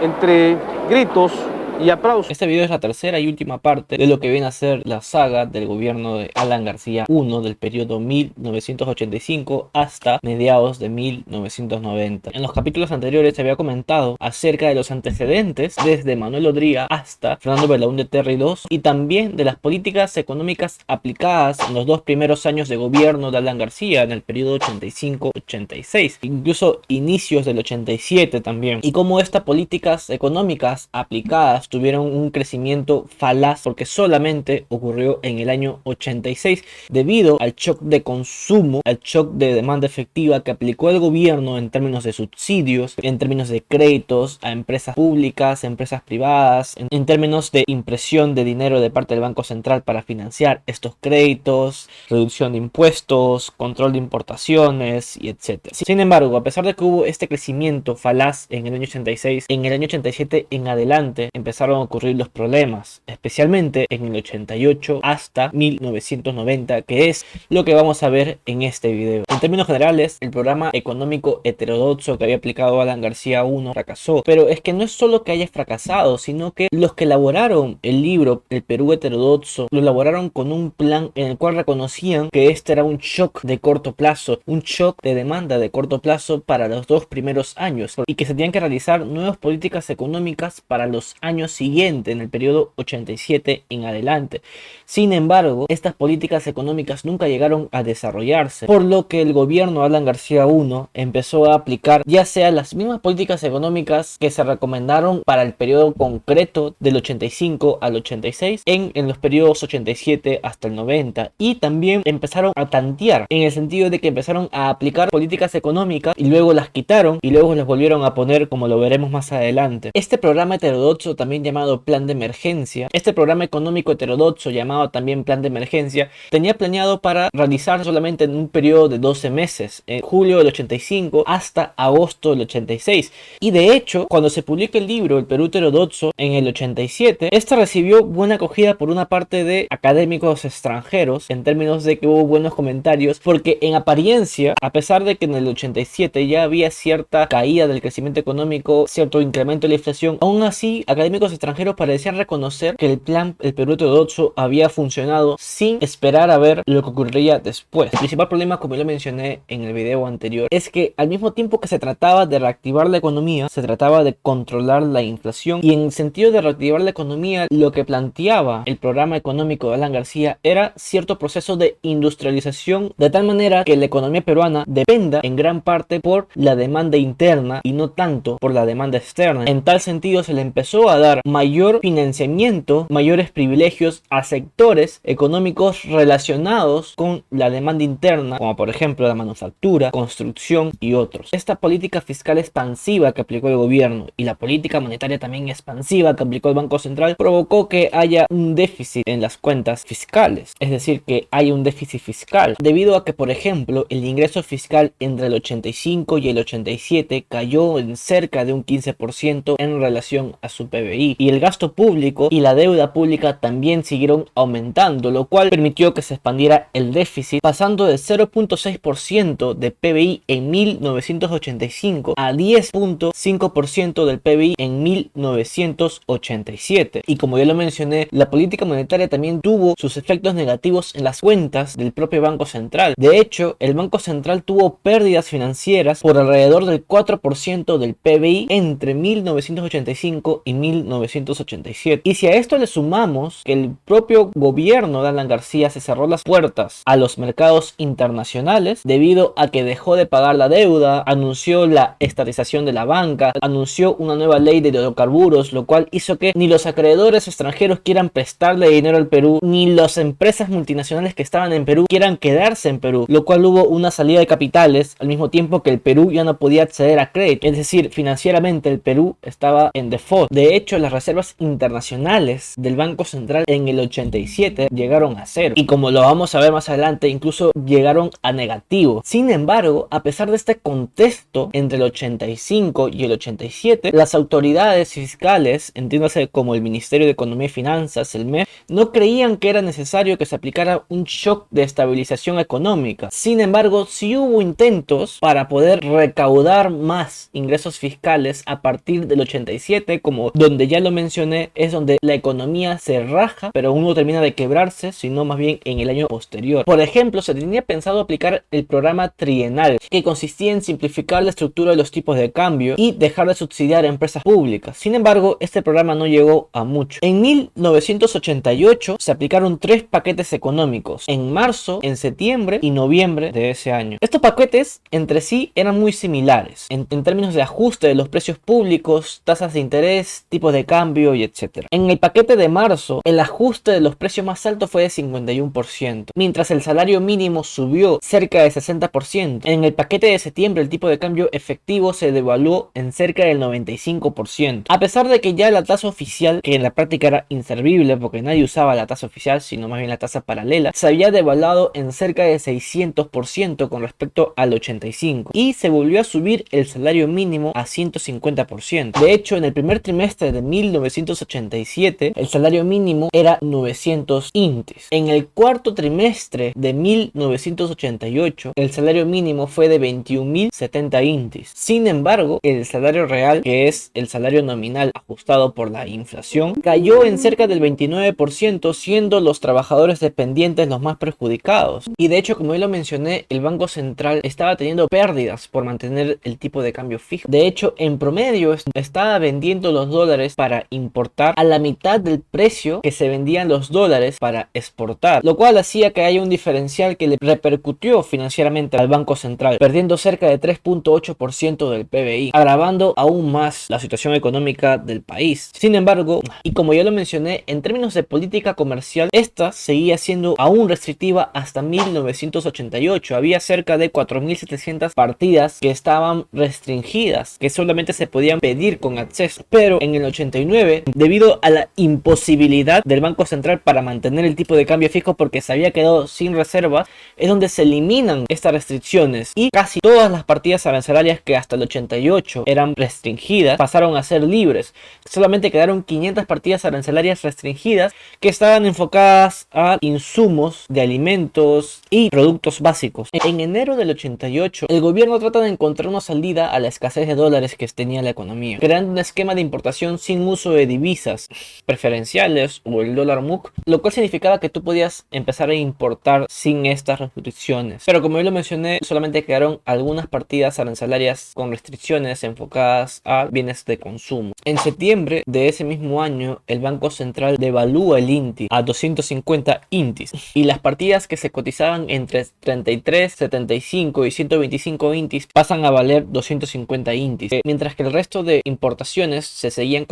Entre 0.00 0.56
gritos 0.88 1.32
y 1.80 1.90
aplausos. 1.90 2.30
Este 2.30 2.46
video 2.46 2.64
es 2.64 2.70
la 2.70 2.80
tercera 2.80 3.20
y 3.20 3.28
última 3.28 3.58
parte 3.58 3.96
de 3.96 4.06
lo 4.06 4.20
que 4.20 4.30
viene 4.30 4.46
a 4.46 4.52
ser 4.52 4.82
la 4.86 5.00
saga 5.02 5.46
del 5.46 5.66
gobierno 5.66 6.16
de 6.16 6.30
Alan 6.34 6.64
García 6.64 7.04
I 7.08 7.42
del 7.42 7.56
periodo 7.56 8.00
1985 8.00 9.70
hasta 9.72 10.18
mediados 10.22 10.78
de 10.78 10.88
1990. 10.88 12.30
En 12.32 12.42
los 12.42 12.52
capítulos 12.52 12.92
anteriores 12.92 13.34
se 13.34 13.42
había 13.42 13.56
comentado 13.56 14.16
acerca 14.20 14.68
de 14.68 14.74
los 14.74 14.90
antecedentes 14.90 15.76
desde 15.84 16.16
Manuel 16.16 16.46
Odría 16.46 16.86
hasta 16.86 17.36
Fernando 17.36 17.68
Belaúnde 17.68 18.04
Terry 18.04 18.34
II 18.34 18.54
y 18.70 18.78
también 18.78 19.36
de 19.36 19.44
las 19.44 19.56
políticas 19.56 20.16
económicas 20.16 20.78
aplicadas 20.86 21.58
en 21.68 21.74
los 21.74 21.86
dos 21.86 22.02
primeros 22.02 22.46
años 22.46 22.68
de 22.68 22.76
gobierno 22.76 23.30
de 23.30 23.38
Alan 23.38 23.58
García 23.58 24.02
en 24.02 24.12
el 24.12 24.22
periodo 24.22 24.58
85-86, 24.58 26.18
incluso 26.22 26.80
inicios 26.88 27.44
del 27.44 27.58
87 27.58 28.40
también, 28.40 28.80
y 28.82 28.92
cómo 28.92 29.20
estas 29.20 29.42
políticas 29.42 30.10
económicas 30.10 30.88
aplicadas 30.92 31.65
tuvieron 31.68 32.06
un 32.06 32.30
crecimiento 32.30 33.06
falaz 33.08 33.62
porque 33.62 33.86
solamente 33.86 34.66
ocurrió 34.68 35.20
en 35.22 35.38
el 35.38 35.50
año 35.50 35.80
86 35.84 36.64
debido 36.88 37.36
al 37.40 37.54
shock 37.54 37.80
de 37.80 38.02
consumo, 38.02 38.80
al 38.84 39.00
shock 39.00 39.32
de 39.32 39.54
demanda 39.54 39.86
efectiva 39.86 40.42
que 40.42 40.50
aplicó 40.50 40.90
el 40.90 41.00
gobierno 41.00 41.58
en 41.58 41.70
términos 41.70 42.04
de 42.04 42.12
subsidios, 42.12 42.94
en 43.02 43.18
términos 43.18 43.48
de 43.48 43.62
créditos 43.62 44.38
a 44.42 44.52
empresas 44.52 44.94
públicas, 44.94 45.64
empresas 45.64 46.02
privadas, 46.02 46.74
en, 46.76 47.06
términos 47.06 47.52
de 47.52 47.64
impresión 47.66 48.34
de 48.34 48.44
dinero 48.44 48.80
de 48.80 48.90
parte 48.90 49.14
del 49.14 49.22
Banco 49.22 49.44
Central 49.44 49.82
para 49.82 50.02
financiar 50.02 50.62
estos 50.66 50.94
créditos, 51.00 51.88
reducción 52.08 52.52
de 52.52 52.58
impuestos, 52.58 53.50
control 53.50 53.92
de 53.92 53.98
importaciones 53.98 55.16
y 55.20 55.28
etc. 55.28 55.68
Sin 55.72 56.00
embargo, 56.00 56.36
a 56.36 56.42
pesar 56.42 56.64
de 56.64 56.74
que 56.74 56.84
hubo 56.84 57.04
este 57.04 57.28
crecimiento 57.28 57.96
falaz 57.96 58.46
en 58.50 58.66
el 58.66 58.74
año 58.74 58.84
86, 58.84 59.46
en 59.48 59.64
el 59.64 59.72
año 59.72 59.84
87 59.84 60.46
en 60.50 60.68
adelante 60.68 61.30
empezó 61.32 61.55
empezaron 61.56 61.78
a 61.78 61.84
ocurrir 61.84 62.16
los 62.16 62.28
problemas, 62.28 63.00
especialmente 63.06 63.86
en 63.88 64.04
el 64.04 64.16
88 64.16 65.00
hasta 65.02 65.50
1990, 65.54 66.82
que 66.82 67.08
es 67.08 67.24
lo 67.48 67.64
que 67.64 67.72
vamos 67.72 68.02
a 68.02 68.10
ver 68.10 68.40
en 68.44 68.60
este 68.60 68.92
video. 68.92 69.24
En 69.26 69.40
términos 69.40 69.66
generales, 69.66 70.18
el 70.20 70.30
programa 70.30 70.68
económico 70.74 71.40
heterodoxo 71.44 72.18
que 72.18 72.24
había 72.24 72.36
aplicado 72.36 72.82
Alan 72.82 73.00
García 73.00 73.42
I 73.42 73.72
fracasó, 73.72 74.22
pero 74.26 74.50
es 74.50 74.60
que 74.60 74.74
no 74.74 74.84
es 74.84 74.92
solo 74.92 75.24
que 75.24 75.32
haya 75.32 75.48
fracasado, 75.48 76.18
sino 76.18 76.52
que 76.52 76.68
los 76.72 76.92
que 76.92 77.04
elaboraron 77.04 77.78
el 77.82 78.02
libro 78.02 78.42
El 78.50 78.62
Perú 78.62 78.92
heterodoxo 78.92 79.68
lo 79.70 79.78
elaboraron 79.78 80.28
con 80.28 80.52
un 80.52 80.70
plan 80.70 81.10
en 81.14 81.28
el 81.28 81.38
cual 81.38 81.56
reconocían 81.56 82.28
que 82.30 82.48
este 82.50 82.72
era 82.72 82.84
un 82.84 82.98
shock 82.98 83.40
de 83.44 83.60
corto 83.60 83.92
plazo, 83.92 84.40
un 84.44 84.60
shock 84.60 84.98
de 85.02 85.14
demanda 85.14 85.58
de 85.58 85.70
corto 85.70 86.02
plazo 86.02 86.42
para 86.42 86.68
los 86.68 86.86
dos 86.86 87.06
primeros 87.06 87.54
años 87.56 87.96
y 88.06 88.14
que 88.14 88.26
se 88.26 88.34
tenían 88.34 88.52
que 88.52 88.60
realizar 88.60 89.06
nuevas 89.06 89.38
políticas 89.38 89.88
económicas 89.88 90.60
para 90.60 90.86
los 90.86 91.16
años 91.22 91.45
siguiente, 91.48 92.12
en 92.12 92.20
el 92.20 92.28
periodo 92.28 92.72
87 92.76 93.64
en 93.68 93.84
adelante. 93.84 94.42
Sin 94.84 95.12
embargo, 95.12 95.66
estas 95.68 95.94
políticas 95.94 96.46
económicas 96.46 97.04
nunca 97.04 97.28
llegaron 97.28 97.68
a 97.72 97.82
desarrollarse, 97.82 98.66
por 98.66 98.82
lo 98.82 99.08
que 99.08 99.22
el 99.22 99.32
gobierno 99.32 99.82
Alan 99.82 100.04
García 100.04 100.46
I 100.46 100.86
empezó 100.94 101.50
a 101.50 101.54
aplicar 101.54 102.02
ya 102.06 102.24
sea 102.24 102.50
las 102.50 102.74
mismas 102.74 103.00
políticas 103.00 103.42
económicas 103.44 104.16
que 104.18 104.30
se 104.30 104.44
recomendaron 104.44 105.22
para 105.24 105.42
el 105.42 105.54
periodo 105.54 105.92
concreto 105.92 106.74
del 106.80 106.96
85 106.96 107.78
al 107.80 107.96
86 107.96 108.62
en, 108.66 108.90
en 108.94 109.08
los 109.08 109.18
periodos 109.18 109.62
87 109.62 110.40
hasta 110.42 110.68
el 110.68 110.74
90 110.74 111.32
y 111.38 111.56
también 111.56 112.02
empezaron 112.04 112.52
a 112.56 112.70
tantear 112.70 113.26
en 113.28 113.42
el 113.42 113.52
sentido 113.52 113.90
de 113.90 114.00
que 114.00 114.08
empezaron 114.08 114.48
a 114.52 114.68
aplicar 114.68 115.10
políticas 115.10 115.54
económicas 115.54 116.14
y 116.16 116.26
luego 116.26 116.52
las 116.52 116.70
quitaron 116.70 117.18
y 117.22 117.30
luego 117.30 117.54
las 117.54 117.66
volvieron 117.66 118.04
a 118.04 118.14
poner 118.14 118.48
como 118.48 118.68
lo 118.68 118.78
veremos 118.78 119.10
más 119.10 119.32
adelante. 119.32 119.90
Este 119.94 120.18
programa 120.18 120.56
heterodoxo 120.56 121.16
también 121.16 121.35
llamado 121.42 121.82
Plan 121.82 122.06
de 122.06 122.12
Emergencia. 122.12 122.88
Este 122.92 123.12
programa 123.12 123.44
económico 123.44 123.92
heterodoxo 123.92 124.50
llamado 124.50 124.90
también 124.90 125.24
Plan 125.24 125.42
de 125.42 125.48
Emergencia 125.48 126.10
tenía 126.30 126.54
planeado 126.54 127.00
para 127.00 127.28
realizar 127.32 127.84
solamente 127.84 128.24
en 128.24 128.36
un 128.36 128.48
periodo 128.48 128.88
de 128.88 128.98
12 128.98 129.30
meses, 129.30 129.82
en 129.86 130.00
julio 130.00 130.38
del 130.38 130.48
85 130.48 131.24
hasta 131.26 131.74
agosto 131.76 132.30
del 132.30 132.42
86. 132.42 133.12
Y 133.40 133.50
de 133.50 133.74
hecho, 133.74 134.06
cuando 134.08 134.30
se 134.30 134.42
publica 134.42 134.78
el 134.78 134.86
libro 134.86 135.18
El 135.18 135.26
Perú 135.26 135.46
heterodoxo 135.46 136.12
en 136.16 136.32
el 136.32 136.48
87, 136.48 137.28
este 137.32 137.56
recibió 137.56 138.04
buena 138.04 138.36
acogida 138.36 138.74
por 138.74 138.90
una 138.90 139.06
parte 139.08 139.44
de 139.44 139.66
académicos 139.70 140.44
extranjeros 140.44 141.30
en 141.30 141.44
términos 141.44 141.84
de 141.84 141.98
que 141.98 142.06
hubo 142.06 142.24
buenos 142.24 142.54
comentarios, 142.54 143.20
porque 143.20 143.58
en 143.60 143.74
apariencia, 143.74 144.54
a 144.60 144.70
pesar 144.70 145.04
de 145.04 145.16
que 145.16 145.26
en 145.26 145.34
el 145.34 145.48
87 145.48 146.26
ya 146.26 146.42
había 146.42 146.70
cierta 146.70 147.26
caída 147.28 147.66
del 147.66 147.80
crecimiento 147.80 148.20
económico, 148.20 148.86
cierto 148.88 149.20
incremento 149.20 149.66
de 149.66 149.70
la 149.70 149.74
inflación, 149.76 150.18
aún 150.20 150.42
así 150.42 150.84
académicos 150.86 151.25
extranjeros 151.32 151.74
parecían 151.74 152.16
reconocer 152.16 152.76
que 152.76 152.92
el 152.92 152.98
plan 152.98 153.36
el 153.40 153.54
Perú 153.54 153.72
heterodoxo 153.72 154.32
había 154.36 154.68
funcionado 154.68 155.36
sin 155.38 155.78
esperar 155.80 156.30
a 156.30 156.38
ver 156.38 156.62
lo 156.66 156.82
que 156.82 156.90
ocurriría 156.90 157.38
después. 157.38 157.92
El 157.92 157.98
principal 157.98 158.28
problema, 158.28 158.58
como 158.58 158.74
yo 158.74 158.84
mencioné 158.84 159.40
en 159.48 159.64
el 159.64 159.72
video 159.72 160.06
anterior, 160.06 160.48
es 160.50 160.70
que 160.70 160.94
al 160.96 161.08
mismo 161.08 161.32
tiempo 161.32 161.60
que 161.60 161.68
se 161.68 161.78
trataba 161.78 162.26
de 162.26 162.38
reactivar 162.38 162.88
la 162.88 162.98
economía, 162.98 163.48
se 163.48 163.62
trataba 163.62 164.04
de 164.04 164.14
controlar 164.14 164.82
la 164.82 165.02
inflación 165.02 165.60
y 165.62 165.72
en 165.72 165.82
el 165.82 165.92
sentido 165.92 166.30
de 166.30 166.40
reactivar 166.40 166.80
la 166.80 166.90
economía, 166.90 167.46
lo 167.50 167.72
que 167.72 167.84
planteaba 167.84 168.62
el 168.66 168.76
programa 168.76 169.16
económico 169.16 169.68
de 169.68 169.74
Alan 169.74 169.92
García 169.92 170.38
era 170.42 170.72
cierto 170.76 171.18
proceso 171.18 171.56
de 171.56 171.76
industrialización 171.82 172.92
de 172.96 173.10
tal 173.10 173.24
manera 173.24 173.64
que 173.64 173.76
la 173.76 173.84
economía 173.84 174.20
peruana 174.20 174.64
dependa 174.66 175.20
en 175.22 175.36
gran 175.36 175.60
parte 175.60 176.00
por 176.00 176.28
la 176.34 176.56
demanda 176.56 176.96
interna 176.96 177.60
y 177.62 177.72
no 177.72 177.90
tanto 177.90 178.36
por 178.38 178.52
la 178.52 178.66
demanda 178.66 178.98
externa. 178.98 179.44
En 179.46 179.62
tal 179.62 179.80
sentido 179.80 180.22
se 180.22 180.34
le 180.34 180.40
empezó 180.40 180.88
a 180.88 180.98
dar 180.98 181.15
mayor 181.24 181.80
financiamiento, 181.80 182.86
mayores 182.90 183.30
privilegios 183.30 184.02
a 184.10 184.22
sectores 184.24 185.00
económicos 185.04 185.84
relacionados 185.84 186.94
con 186.96 187.24
la 187.30 187.50
demanda 187.50 187.84
interna, 187.84 188.38
como 188.38 188.56
por 188.56 188.70
ejemplo 188.70 189.06
la 189.06 189.14
manufactura, 189.14 189.90
construcción 189.90 190.72
y 190.80 190.94
otros. 190.94 191.28
Esta 191.32 191.56
política 191.56 192.00
fiscal 192.00 192.38
expansiva 192.38 193.12
que 193.12 193.22
aplicó 193.22 193.48
el 193.48 193.56
gobierno 193.56 194.06
y 194.16 194.24
la 194.24 194.34
política 194.34 194.80
monetaria 194.80 195.18
también 195.18 195.48
expansiva 195.48 196.16
que 196.16 196.22
aplicó 196.22 196.48
el 196.48 196.54
Banco 196.54 196.78
Central 196.78 197.16
provocó 197.16 197.68
que 197.68 197.90
haya 197.92 198.26
un 198.30 198.54
déficit 198.54 199.02
en 199.06 199.20
las 199.20 199.36
cuentas 199.38 199.84
fiscales, 199.84 200.54
es 200.60 200.70
decir, 200.70 201.02
que 201.02 201.28
hay 201.30 201.52
un 201.52 201.62
déficit 201.62 202.00
fiscal, 202.00 202.56
debido 202.58 202.96
a 202.96 203.04
que, 203.04 203.12
por 203.12 203.30
ejemplo, 203.30 203.86
el 203.88 204.04
ingreso 204.04 204.42
fiscal 204.42 204.92
entre 205.00 205.26
el 205.26 205.34
85 205.34 206.18
y 206.18 206.28
el 206.28 206.38
87 206.38 207.24
cayó 207.28 207.78
en 207.78 207.96
cerca 207.96 208.44
de 208.44 208.52
un 208.52 208.64
15% 208.64 209.56
en 209.58 209.80
relación 209.80 210.36
a 210.42 210.48
su 210.48 210.68
PBI 210.68 210.95
y 210.96 211.28
el 211.28 211.40
gasto 211.40 211.72
público 211.72 212.28
y 212.30 212.40
la 212.40 212.54
deuda 212.54 212.92
pública 212.92 213.38
también 213.38 213.84
siguieron 213.84 214.26
aumentando, 214.34 215.10
lo 215.10 215.26
cual 215.26 215.50
permitió 215.50 215.94
que 215.94 216.02
se 216.02 216.14
expandiera 216.14 216.68
el 216.72 216.92
déficit 216.92 217.40
pasando 217.40 217.86
de 217.86 217.94
0.6% 217.94 219.54
de 219.54 219.70
PBI 219.70 220.22
en 220.26 220.50
1985 220.50 222.14
a 222.16 222.32
10.5% 222.32 224.04
del 224.04 224.20
PBI 224.20 224.54
en 224.58 224.82
1987. 224.82 227.02
Y 227.06 227.16
como 227.16 227.38
ya 227.38 227.44
lo 227.44 227.54
mencioné, 227.54 228.08
la 228.10 228.30
política 228.30 228.64
monetaria 228.64 229.08
también 229.08 229.40
tuvo 229.40 229.74
sus 229.78 229.96
efectos 229.96 230.34
negativos 230.34 230.94
en 230.94 231.04
las 231.04 231.20
cuentas 231.20 231.76
del 231.76 231.92
propio 231.92 232.22
Banco 232.22 232.46
Central. 232.46 232.94
De 232.96 233.18
hecho, 233.18 233.56
el 233.60 233.74
Banco 233.74 233.98
Central 233.98 234.42
tuvo 234.42 234.76
pérdidas 234.76 235.28
financieras 235.28 236.00
por 236.00 236.18
alrededor 236.18 236.66
del 236.66 236.86
4% 236.86 237.78
del 237.78 237.94
PBI 237.94 238.46
entre 238.50 238.94
1985 238.94 240.42
y 240.44 240.54
1987 240.54 240.85
1987. 240.86 242.02
Y 242.04 242.14
si 242.14 242.26
a 242.26 242.34
esto 242.34 242.58
le 242.58 242.66
sumamos 242.66 243.42
que 243.44 243.52
el 243.52 243.76
propio 243.84 244.30
gobierno 244.34 245.02
de 245.02 245.08
Alan 245.08 245.28
García 245.28 245.70
se 245.70 245.80
cerró 245.80 246.06
las 246.06 246.22
puertas 246.22 246.82
a 246.84 246.96
los 246.96 247.18
mercados 247.18 247.74
internacionales 247.78 248.80
debido 248.84 249.34
a 249.36 249.48
que 249.48 249.64
dejó 249.64 249.96
de 249.96 250.06
pagar 250.06 250.36
la 250.36 250.48
deuda, 250.48 251.02
anunció 251.06 251.66
la 251.66 251.96
estatización 252.00 252.64
de 252.64 252.72
la 252.72 252.84
banca, 252.84 253.32
anunció 253.40 253.94
una 253.96 254.16
nueva 254.16 254.38
ley 254.38 254.60
de 254.60 254.68
hidrocarburos, 254.70 255.52
lo 255.52 255.66
cual 255.66 255.88
hizo 255.90 256.18
que 256.18 256.32
ni 256.34 256.48
los 256.48 256.66
acreedores 256.66 257.28
extranjeros 257.28 257.80
quieran 257.80 258.08
prestarle 258.08 258.70
dinero 258.70 258.96
al 258.96 259.08
Perú, 259.08 259.38
ni 259.42 259.66
las 259.66 259.98
empresas 259.98 260.48
multinacionales 260.48 261.14
que 261.14 261.22
estaban 261.22 261.52
en 261.52 261.64
Perú 261.64 261.86
quieran 261.88 262.16
quedarse 262.16 262.68
en 262.68 262.80
Perú, 262.80 263.06
lo 263.08 263.24
cual 263.24 263.44
hubo 263.44 263.64
una 263.64 263.90
salida 263.90 264.20
de 264.20 264.26
capitales 264.26 264.96
al 264.98 265.08
mismo 265.08 265.30
tiempo 265.30 265.62
que 265.62 265.70
el 265.70 265.80
Perú 265.80 266.12
ya 266.12 266.24
no 266.24 266.38
podía 266.38 266.62
acceder 266.62 266.98
a 266.98 267.12
crédito, 267.12 267.46
es 267.46 267.56
decir, 267.56 267.90
financieramente 267.90 268.68
el 268.70 268.80
Perú 268.80 269.16
estaba 269.22 269.70
en 269.74 269.90
default. 269.90 270.30
De 270.30 270.56
hecho, 270.56 270.75
las 270.78 270.92
reservas 270.92 271.34
internacionales 271.38 272.54
del 272.56 272.76
Banco 272.76 273.04
Central 273.04 273.44
en 273.46 273.68
el 273.68 273.80
87 273.80 274.68
llegaron 274.72 275.16
a 275.18 275.26
cero 275.26 275.54
y 275.56 275.66
como 275.66 275.90
lo 275.90 276.00
vamos 276.00 276.34
a 276.34 276.40
ver 276.40 276.52
más 276.52 276.68
adelante, 276.68 277.08
incluso 277.08 277.50
llegaron 277.52 278.10
a 278.22 278.32
negativo. 278.32 279.02
Sin 279.04 279.30
embargo, 279.30 279.88
a 279.90 280.02
pesar 280.02 280.30
de 280.30 280.36
este 280.36 280.56
contexto 280.56 281.50
entre 281.52 281.76
el 281.76 281.84
85 281.84 282.88
y 282.88 283.04
el 283.04 283.12
87, 283.12 283.90
las 283.92 284.14
autoridades 284.14 284.92
fiscales, 284.92 285.72
entiéndase 285.74 286.28
como 286.28 286.54
el 286.54 286.62
Ministerio 286.62 287.06
de 287.06 287.12
Economía 287.12 287.46
y 287.46 287.50
Finanzas, 287.50 288.14
el 288.14 288.26
MEF, 288.26 288.48
no 288.68 288.92
creían 288.92 289.36
que 289.36 289.50
era 289.50 289.62
necesario 289.62 290.18
que 290.18 290.26
se 290.26 290.36
aplicara 290.36 290.84
un 290.88 291.04
shock 291.04 291.46
de 291.50 291.62
estabilización 291.62 292.38
económica. 292.38 293.08
Sin 293.10 293.40
embargo, 293.40 293.86
sí 293.86 294.16
hubo 294.16 294.42
intentos 294.42 295.18
para 295.20 295.48
poder 295.48 295.80
recaudar 295.80 296.70
más 296.70 297.30
ingresos 297.32 297.78
fiscales 297.78 298.42
a 298.46 298.62
partir 298.62 299.06
del 299.06 299.20
87, 299.20 300.00
como 300.00 300.30
donde 300.34 300.65
ya 300.66 300.80
lo 300.80 300.90
mencioné, 300.90 301.50
es 301.54 301.72
donde 301.72 301.98
la 302.02 302.14
economía 302.14 302.78
se 302.78 303.04
raja, 303.04 303.50
pero 303.52 303.72
uno 303.72 303.94
termina 303.94 304.20
de 304.20 304.34
quebrarse, 304.34 304.92
sino 304.92 305.24
más 305.24 305.38
bien 305.38 305.60
en 305.64 305.80
el 305.80 305.88
año 305.88 306.08
posterior. 306.08 306.64
Por 306.64 306.80
ejemplo, 306.80 307.22
se 307.22 307.34
tenía 307.34 307.62
pensado 307.62 308.00
aplicar 308.00 308.44
el 308.50 308.64
programa 308.64 309.08
trienal, 309.08 309.78
que 309.90 310.02
consistía 310.02 310.52
en 310.52 310.62
simplificar 310.62 311.22
la 311.22 311.30
estructura 311.30 311.70
de 311.70 311.76
los 311.76 311.90
tipos 311.90 312.16
de 312.16 312.32
cambio 312.32 312.74
y 312.76 312.92
dejar 312.92 313.28
de 313.28 313.34
subsidiar 313.34 313.84
empresas 313.84 314.22
públicas. 314.22 314.76
Sin 314.76 314.94
embargo, 314.94 315.36
este 315.40 315.62
programa 315.62 315.94
no 315.94 316.06
llegó 316.06 316.48
a 316.52 316.64
mucho. 316.64 316.98
En 317.02 317.20
1988 317.20 318.96
se 318.98 319.12
aplicaron 319.12 319.58
tres 319.58 319.82
paquetes 319.82 320.32
económicos, 320.32 321.04
en 321.06 321.32
marzo, 321.32 321.80
en 321.82 321.96
septiembre 321.96 322.58
y 322.62 322.70
noviembre 322.70 323.32
de 323.32 323.50
ese 323.50 323.72
año. 323.72 323.98
Estos 324.00 324.20
paquetes 324.20 324.80
entre 324.90 325.20
sí 325.20 325.52
eran 325.54 325.78
muy 325.78 325.92
similares 325.92 326.66
en, 326.70 326.86
en 326.90 327.02
términos 327.02 327.34
de 327.34 327.42
ajuste 327.42 327.88
de 327.88 327.94
los 327.94 328.08
precios 328.08 328.38
públicos, 328.38 329.20
tasas 329.24 329.52
de 329.52 329.60
interés, 329.60 330.24
tipos 330.28 330.52
de 330.52 330.55
cambio 330.64 331.14
y 331.14 331.22
etc. 331.22 331.66
En 331.70 331.90
el 331.90 331.98
paquete 331.98 332.36
de 332.36 332.48
marzo, 332.48 333.00
el 333.04 333.20
ajuste 333.20 333.72
de 333.72 333.80
los 333.80 333.96
precios 333.96 334.24
más 334.24 334.46
altos 334.46 334.70
fue 334.70 334.82
de 334.82 334.88
51%, 334.88 336.06
mientras 336.14 336.50
el 336.50 336.62
salario 336.62 337.00
mínimo 337.00 337.44
subió 337.44 337.98
cerca 338.02 338.42
de 338.42 338.50
60%. 338.50 339.40
En 339.44 339.64
el 339.64 339.74
paquete 339.74 340.06
de 340.06 340.18
septiembre, 340.18 340.62
el 340.62 340.68
tipo 340.68 340.88
de 340.88 340.98
cambio 340.98 341.28
efectivo 341.32 341.92
se 341.92 342.12
devaluó 342.12 342.70
en 342.74 342.92
cerca 342.92 343.24
del 343.24 343.40
95%. 343.40 344.64
A 344.68 344.78
pesar 344.78 345.08
de 345.08 345.20
que 345.20 345.34
ya 345.34 345.50
la 345.50 345.64
tasa 345.64 345.88
oficial, 345.88 346.40
que 346.42 346.54
en 346.54 346.62
la 346.62 346.70
práctica 346.70 347.08
era 347.08 347.26
inservible 347.28 347.96
porque 347.96 348.22
nadie 348.22 348.44
usaba 348.44 348.74
la 348.74 348.86
tasa 348.86 349.06
oficial, 349.06 349.40
sino 349.40 349.68
más 349.68 349.78
bien 349.78 349.90
la 349.90 349.98
tasa 349.98 350.20
paralela, 350.20 350.72
se 350.74 350.86
había 350.86 351.10
devaluado 351.10 351.70
en 351.74 351.92
cerca 351.92 352.24
de 352.24 352.36
600% 352.36 353.68
con 353.68 353.82
respecto 353.82 354.34
al 354.36 354.52
85 354.52 355.30
y 355.32 355.52
se 355.52 355.68
volvió 355.68 356.00
a 356.00 356.04
subir 356.04 356.44
el 356.50 356.66
salario 356.66 357.08
mínimo 357.08 357.52
a 357.54 357.64
150%. 357.64 358.98
De 359.00 359.12
hecho, 359.12 359.36
en 359.36 359.44
el 359.44 359.52
primer 359.52 359.80
trimestre 359.80 360.32
de 360.32 360.42
1987, 360.46 362.12
el 362.16 362.28
salario 362.28 362.64
mínimo 362.64 363.08
era 363.12 363.38
900 363.40 364.30
intis. 364.32 364.86
En 364.90 365.08
el 365.08 365.26
cuarto 365.26 365.74
trimestre 365.74 366.52
de 366.56 366.72
1988, 366.72 368.52
el 368.56 368.70
salario 368.70 369.06
mínimo 369.06 369.46
fue 369.46 369.68
de 369.68 369.80
21.070 369.80 371.04
intis. 371.04 371.52
Sin 371.54 371.86
embargo, 371.86 372.40
el 372.42 372.64
salario 372.64 373.06
real, 373.06 373.42
que 373.42 373.68
es 373.68 373.90
el 373.94 374.08
salario 374.08 374.42
nominal 374.42 374.90
ajustado 374.94 375.54
por 375.54 375.70
la 375.70 375.86
inflación, 375.86 376.54
cayó 376.54 377.04
en 377.04 377.18
cerca 377.18 377.46
del 377.46 377.60
29%, 377.60 378.72
siendo 378.74 379.20
los 379.20 379.40
trabajadores 379.40 380.00
dependientes 380.00 380.68
los 380.68 380.80
más 380.80 380.96
perjudicados. 380.96 381.90
Y 381.98 382.08
de 382.08 382.18
hecho, 382.18 382.36
como 382.36 382.54
ya 382.54 382.60
lo 382.60 382.68
mencioné, 382.68 383.26
el 383.28 383.40
Banco 383.40 383.68
Central 383.68 384.20
estaba 384.22 384.56
teniendo 384.56 384.88
pérdidas 384.88 385.48
por 385.48 385.64
mantener 385.64 386.18
el 386.22 386.38
tipo 386.38 386.62
de 386.62 386.72
cambio 386.72 386.98
fijo. 386.98 387.28
De 387.28 387.46
hecho, 387.46 387.74
en 387.78 387.98
promedio 387.98 388.56
estaba 388.74 389.18
vendiendo 389.18 389.72
los 389.72 389.88
dólares 389.90 390.34
para 390.36 390.66
importar 390.70 391.34
a 391.36 391.42
la 391.42 391.58
mitad 391.58 391.98
del 391.98 392.20
precio 392.20 392.80
que 392.82 392.92
se 392.92 393.08
vendían 393.08 393.48
los 393.48 393.70
dólares 393.70 394.18
para 394.20 394.50
exportar, 394.54 395.24
lo 395.24 395.36
cual 395.36 395.58
hacía 395.58 395.90
que 395.90 396.04
haya 396.04 396.22
un 396.22 396.28
diferencial 396.28 396.96
que 396.96 397.08
le 397.08 397.16
repercutió 397.20 398.02
financieramente 398.02 398.76
al 398.76 398.88
Banco 398.88 399.16
Central, 399.16 399.56
perdiendo 399.58 399.96
cerca 399.96 400.28
de 400.28 400.40
3.8% 400.40 401.70
del 401.70 401.86
PBI, 401.86 402.30
agravando 402.32 402.94
aún 402.96 403.32
más 403.32 403.66
la 403.68 403.80
situación 403.80 404.14
económica 404.14 404.78
del 404.78 405.02
país. 405.02 405.50
Sin 405.54 405.74
embargo, 405.74 406.20
y 406.42 406.52
como 406.52 406.74
ya 406.74 406.84
lo 406.84 406.92
mencioné, 406.92 407.42
en 407.46 407.62
términos 407.62 407.94
de 407.94 408.02
política 408.02 408.54
comercial, 408.54 409.08
esta 409.12 409.52
seguía 409.52 409.98
siendo 409.98 410.34
aún 410.38 410.68
restrictiva 410.68 411.30
hasta 411.34 411.62
1988. 411.62 413.16
Había 413.16 413.40
cerca 413.40 413.78
de 413.78 413.92
4.700 413.92 414.92
partidas 414.94 415.58
que 415.60 415.70
estaban 415.70 416.26
restringidas, 416.32 417.38
que 417.38 417.50
solamente 417.50 417.92
se 417.92 418.06
podían 418.06 418.40
pedir 418.40 418.78
con 418.78 418.98
acceso. 418.98 419.44
Pero 419.48 419.78
en 419.80 419.94
el 419.94 420.04
89, 420.28 420.84
debido 420.94 421.38
a 421.42 421.50
la 421.50 421.68
imposibilidad 421.76 422.82
del 422.84 423.00
Banco 423.00 423.26
Central 423.26 423.60
para 423.60 423.82
mantener 423.82 424.24
el 424.24 424.36
tipo 424.36 424.56
de 424.56 424.66
cambio 424.66 424.88
fijo 424.88 425.14
porque 425.14 425.40
se 425.40 425.52
había 425.52 425.70
quedado 425.70 426.06
sin 426.06 426.34
reservas, 426.34 426.88
es 427.16 427.28
donde 427.28 427.48
se 427.48 427.62
eliminan 427.62 428.24
estas 428.28 428.52
restricciones 428.52 429.32
y 429.34 429.50
casi 429.50 429.80
todas 429.80 430.10
las 430.10 430.24
partidas 430.24 430.66
arancelarias 430.66 431.20
que 431.20 431.36
hasta 431.36 431.56
el 431.56 431.62
88 431.62 432.44
eran 432.46 432.74
restringidas 432.76 433.58
pasaron 433.58 433.96
a 433.96 434.02
ser 434.02 434.22
libres. 434.22 434.74
Solamente 435.08 435.50
quedaron 435.50 435.82
500 435.82 436.26
partidas 436.26 436.64
arancelarias 436.64 437.22
restringidas 437.22 437.92
que 438.20 438.28
estaban 438.28 438.66
enfocadas 438.66 439.46
a 439.52 439.78
insumos 439.80 440.64
de 440.68 440.80
alimentos 440.80 441.82
y 441.90 442.10
productos 442.10 442.60
básicos. 442.60 443.08
En 443.12 443.40
enero 443.40 443.76
del 443.76 443.90
88, 443.90 444.66
el 444.68 444.80
gobierno 444.80 445.18
trata 445.18 445.40
de 445.40 445.48
encontrar 445.48 445.88
una 445.88 446.00
salida 446.00 446.50
a 446.50 446.58
la 446.58 446.68
escasez 446.68 447.06
de 447.06 447.14
dólares 447.14 447.54
que 447.56 447.66
tenía 447.68 448.02
la 448.02 448.10
economía, 448.10 448.58
creando 448.58 448.92
un 448.92 448.98
esquema 448.98 449.34
de 449.34 449.40
importación 449.40 449.98
sin 449.98 450.15
uso 450.20 450.52
de 450.52 450.66
divisas 450.66 451.28
preferenciales 451.64 452.60
o 452.64 452.82
el 452.82 452.94
dólar 452.94 453.22
MUC, 453.22 453.52
lo 453.64 453.82
cual 453.82 453.92
significaba 453.92 454.40
que 454.40 454.48
tú 454.48 454.62
podías 454.62 455.06
empezar 455.10 455.50
a 455.50 455.54
importar 455.54 456.26
sin 456.28 456.66
estas 456.66 457.00
restricciones. 457.00 457.84
Pero 457.86 458.02
como 458.02 458.18
yo 458.18 458.24
lo 458.24 458.30
mencioné, 458.30 458.78
solamente 458.82 459.24
quedaron 459.24 459.60
algunas 459.64 460.06
partidas 460.06 460.58
arancelarias 460.58 461.32
con 461.34 461.50
restricciones 461.50 462.24
enfocadas 462.24 463.00
a 463.04 463.26
bienes 463.26 463.64
de 463.64 463.78
consumo. 463.78 464.32
En 464.44 464.58
septiembre 464.58 465.22
de 465.26 465.48
ese 465.48 465.64
mismo 465.64 466.02
año, 466.02 466.42
el 466.46 466.60
Banco 466.60 466.90
Central 466.90 467.36
devalúa 467.38 467.98
el 467.98 468.10
INTI 468.10 468.48
a 468.50 468.62
250 468.62 469.62
INTIs 469.70 470.12
y 470.34 470.44
las 470.44 470.58
partidas 470.58 471.08
que 471.08 471.16
se 471.16 471.30
cotizaban 471.30 471.90
entre 471.90 472.26
33, 472.40 473.12
75 473.12 474.06
y 474.06 474.10
125 474.10 474.94
INTIs 474.94 475.28
pasan 475.32 475.64
a 475.64 475.70
valer 475.70 476.06
250 476.10 476.94
INTIs, 476.94 477.32
mientras 477.44 477.74
que 477.74 477.82
el 477.82 477.92
resto 477.92 478.22
de 478.22 478.40
importaciones 478.44 479.26
se 479.26 479.50
seguían 479.50 479.84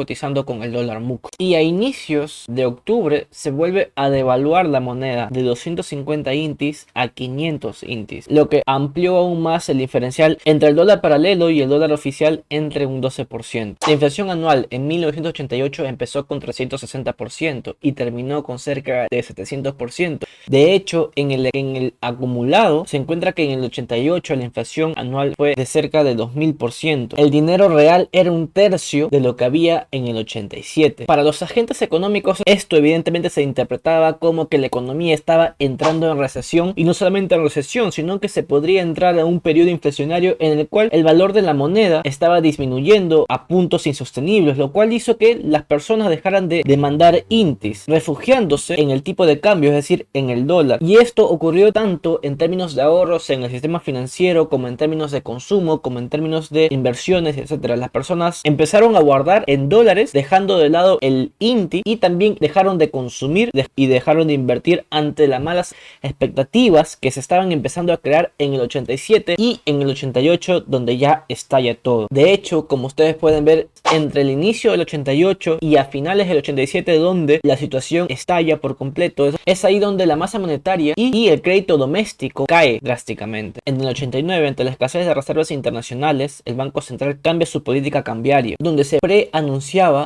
con 0.44 0.62
el 0.62 0.72
dólar 0.72 1.00
MUC. 1.00 1.28
Y 1.38 1.54
a 1.54 1.62
inicios 1.62 2.44
de 2.48 2.66
octubre 2.66 3.26
se 3.30 3.50
vuelve 3.50 3.92
a 3.96 4.10
devaluar 4.10 4.66
la 4.66 4.80
moneda 4.80 5.28
de 5.30 5.42
250 5.42 6.34
INTIs 6.34 6.86
a 6.94 7.08
500 7.08 7.82
INTIs, 7.82 8.30
lo 8.30 8.48
que 8.48 8.62
amplió 8.66 9.16
aún 9.16 9.42
más 9.42 9.68
el 9.68 9.78
diferencial 9.78 10.38
entre 10.44 10.70
el 10.70 10.76
dólar 10.76 11.00
paralelo 11.00 11.50
y 11.50 11.60
el 11.60 11.68
dólar 11.68 11.92
oficial 11.92 12.44
entre 12.50 12.86
un 12.86 13.02
12%. 13.02 13.76
La 13.86 13.92
inflación 13.92 14.30
anual 14.30 14.66
en 14.70 14.86
1988 14.86 15.84
empezó 15.86 16.26
con 16.26 16.40
360% 16.40 17.76
y 17.80 17.92
terminó 17.92 18.42
con 18.42 18.58
cerca 18.58 19.06
de 19.10 19.20
700%. 19.20 20.20
De 20.46 20.74
hecho, 20.74 21.10
en 21.16 21.30
el, 21.30 21.50
en 21.52 21.76
el 21.76 21.94
acumulado 22.00 22.84
se 22.86 22.96
encuentra 22.96 23.32
que 23.32 23.44
en 23.44 23.58
el 23.58 23.64
88 23.64 24.36
la 24.36 24.44
inflación 24.44 24.92
anual 24.96 25.34
fue 25.36 25.54
de 25.54 25.66
cerca 25.66 26.04
de 26.04 26.16
2000%. 26.16 27.14
El 27.16 27.30
dinero 27.30 27.68
real 27.68 28.08
era 28.12 28.30
un 28.30 28.48
tercio 28.48 29.08
de 29.10 29.20
lo 29.20 29.36
que 29.36 29.44
había 29.44 29.88
en 29.94 30.08
el 30.08 30.16
87. 30.16 31.06
Para 31.06 31.22
los 31.22 31.42
agentes 31.42 31.80
económicos 31.82 32.42
esto 32.44 32.76
evidentemente 32.76 33.30
se 33.30 33.42
interpretaba 33.42 34.18
como 34.18 34.48
que 34.48 34.58
la 34.58 34.66
economía 34.66 35.14
estaba 35.14 35.54
entrando 35.58 36.10
en 36.10 36.18
recesión 36.18 36.72
y 36.76 36.84
no 36.84 36.94
solamente 36.94 37.34
en 37.34 37.42
recesión, 37.42 37.92
sino 37.92 38.18
que 38.20 38.28
se 38.28 38.42
podría 38.42 38.82
entrar 38.82 39.18
a 39.18 39.24
un 39.24 39.40
periodo 39.40 39.70
inflacionario 39.70 40.36
en 40.40 40.58
el 40.58 40.68
cual 40.68 40.88
el 40.92 41.04
valor 41.04 41.32
de 41.32 41.42
la 41.42 41.54
moneda 41.54 42.02
estaba 42.04 42.40
disminuyendo 42.40 43.24
a 43.28 43.46
puntos 43.46 43.86
insostenibles, 43.86 44.58
lo 44.58 44.72
cual 44.72 44.92
hizo 44.92 45.16
que 45.16 45.40
las 45.42 45.62
personas 45.62 46.10
dejaran 46.10 46.48
de 46.48 46.62
demandar 46.64 47.24
intis, 47.28 47.84
refugiándose 47.86 48.80
en 48.80 48.90
el 48.90 49.02
tipo 49.02 49.26
de 49.26 49.40
cambio, 49.40 49.70
es 49.70 49.76
decir, 49.76 50.06
en 50.12 50.30
el 50.30 50.46
dólar. 50.46 50.80
Y 50.82 50.96
esto 50.96 51.28
ocurrió 51.28 51.72
tanto 51.72 52.18
en 52.22 52.36
términos 52.36 52.74
de 52.74 52.82
ahorros 52.82 53.30
en 53.30 53.44
el 53.44 53.50
sistema 53.50 53.80
financiero 53.80 54.48
como 54.48 54.66
en 54.68 54.76
términos 54.76 55.12
de 55.12 55.22
consumo, 55.22 55.80
como 55.80 55.98
en 55.98 56.08
términos 56.08 56.50
de 56.50 56.68
inversiones, 56.70 57.36
etcétera. 57.36 57.76
Las 57.76 57.90
personas 57.90 58.40
empezaron 58.44 58.96
a 58.96 59.00
guardar 59.00 59.44
en 59.46 59.68
dólares 59.68 59.83
dejando 59.84 60.58
de 60.58 60.70
lado 60.70 60.98
el 61.02 61.32
INTI 61.38 61.82
y 61.84 61.96
también 61.96 62.36
dejaron 62.40 62.78
de 62.78 62.90
consumir 62.90 63.50
y 63.76 63.86
dejaron 63.86 64.28
de 64.28 64.34
invertir 64.34 64.84
ante 64.90 65.28
las 65.28 65.42
malas 65.42 65.74
expectativas 66.02 66.96
que 66.96 67.10
se 67.10 67.20
estaban 67.20 67.52
empezando 67.52 67.92
a 67.92 67.98
crear 67.98 68.32
en 68.38 68.54
el 68.54 68.60
87 68.62 69.34
y 69.38 69.60
en 69.66 69.82
el 69.82 69.90
88 69.90 70.62
donde 70.62 70.96
ya 70.96 71.24
estalla 71.28 71.74
todo. 71.74 72.06
De 72.10 72.32
hecho, 72.32 72.66
como 72.66 72.86
ustedes 72.86 73.14
pueden 73.14 73.44
ver, 73.44 73.68
entre 73.92 74.22
el 74.22 74.30
inicio 74.30 74.70
del 74.70 74.80
88 74.80 75.58
y 75.60 75.76
a 75.76 75.84
finales 75.84 76.28
del 76.28 76.38
87 76.38 76.98
donde 76.98 77.40
la 77.42 77.56
situación 77.56 78.06
estalla 78.08 78.56
por 78.56 78.76
completo, 78.76 79.30
es 79.44 79.64
ahí 79.64 79.78
donde 79.78 80.06
la 80.06 80.16
masa 80.16 80.38
monetaria 80.38 80.94
y 80.96 81.28
el 81.28 81.42
crédito 81.42 81.76
doméstico 81.76 82.46
cae 82.46 82.78
drásticamente. 82.82 83.60
En 83.66 83.80
el 83.80 83.88
89, 83.88 84.48
ante 84.48 84.64
la 84.64 84.70
escasez 84.70 85.06
de 85.06 85.14
reservas 85.14 85.50
internacionales, 85.50 86.42
el 86.44 86.54
Banco 86.54 86.80
Central 86.80 87.18
cambia 87.20 87.46
su 87.46 87.62
política 87.62 88.02
cambiaria, 88.02 88.56
donde 88.58 88.84
se 88.84 88.98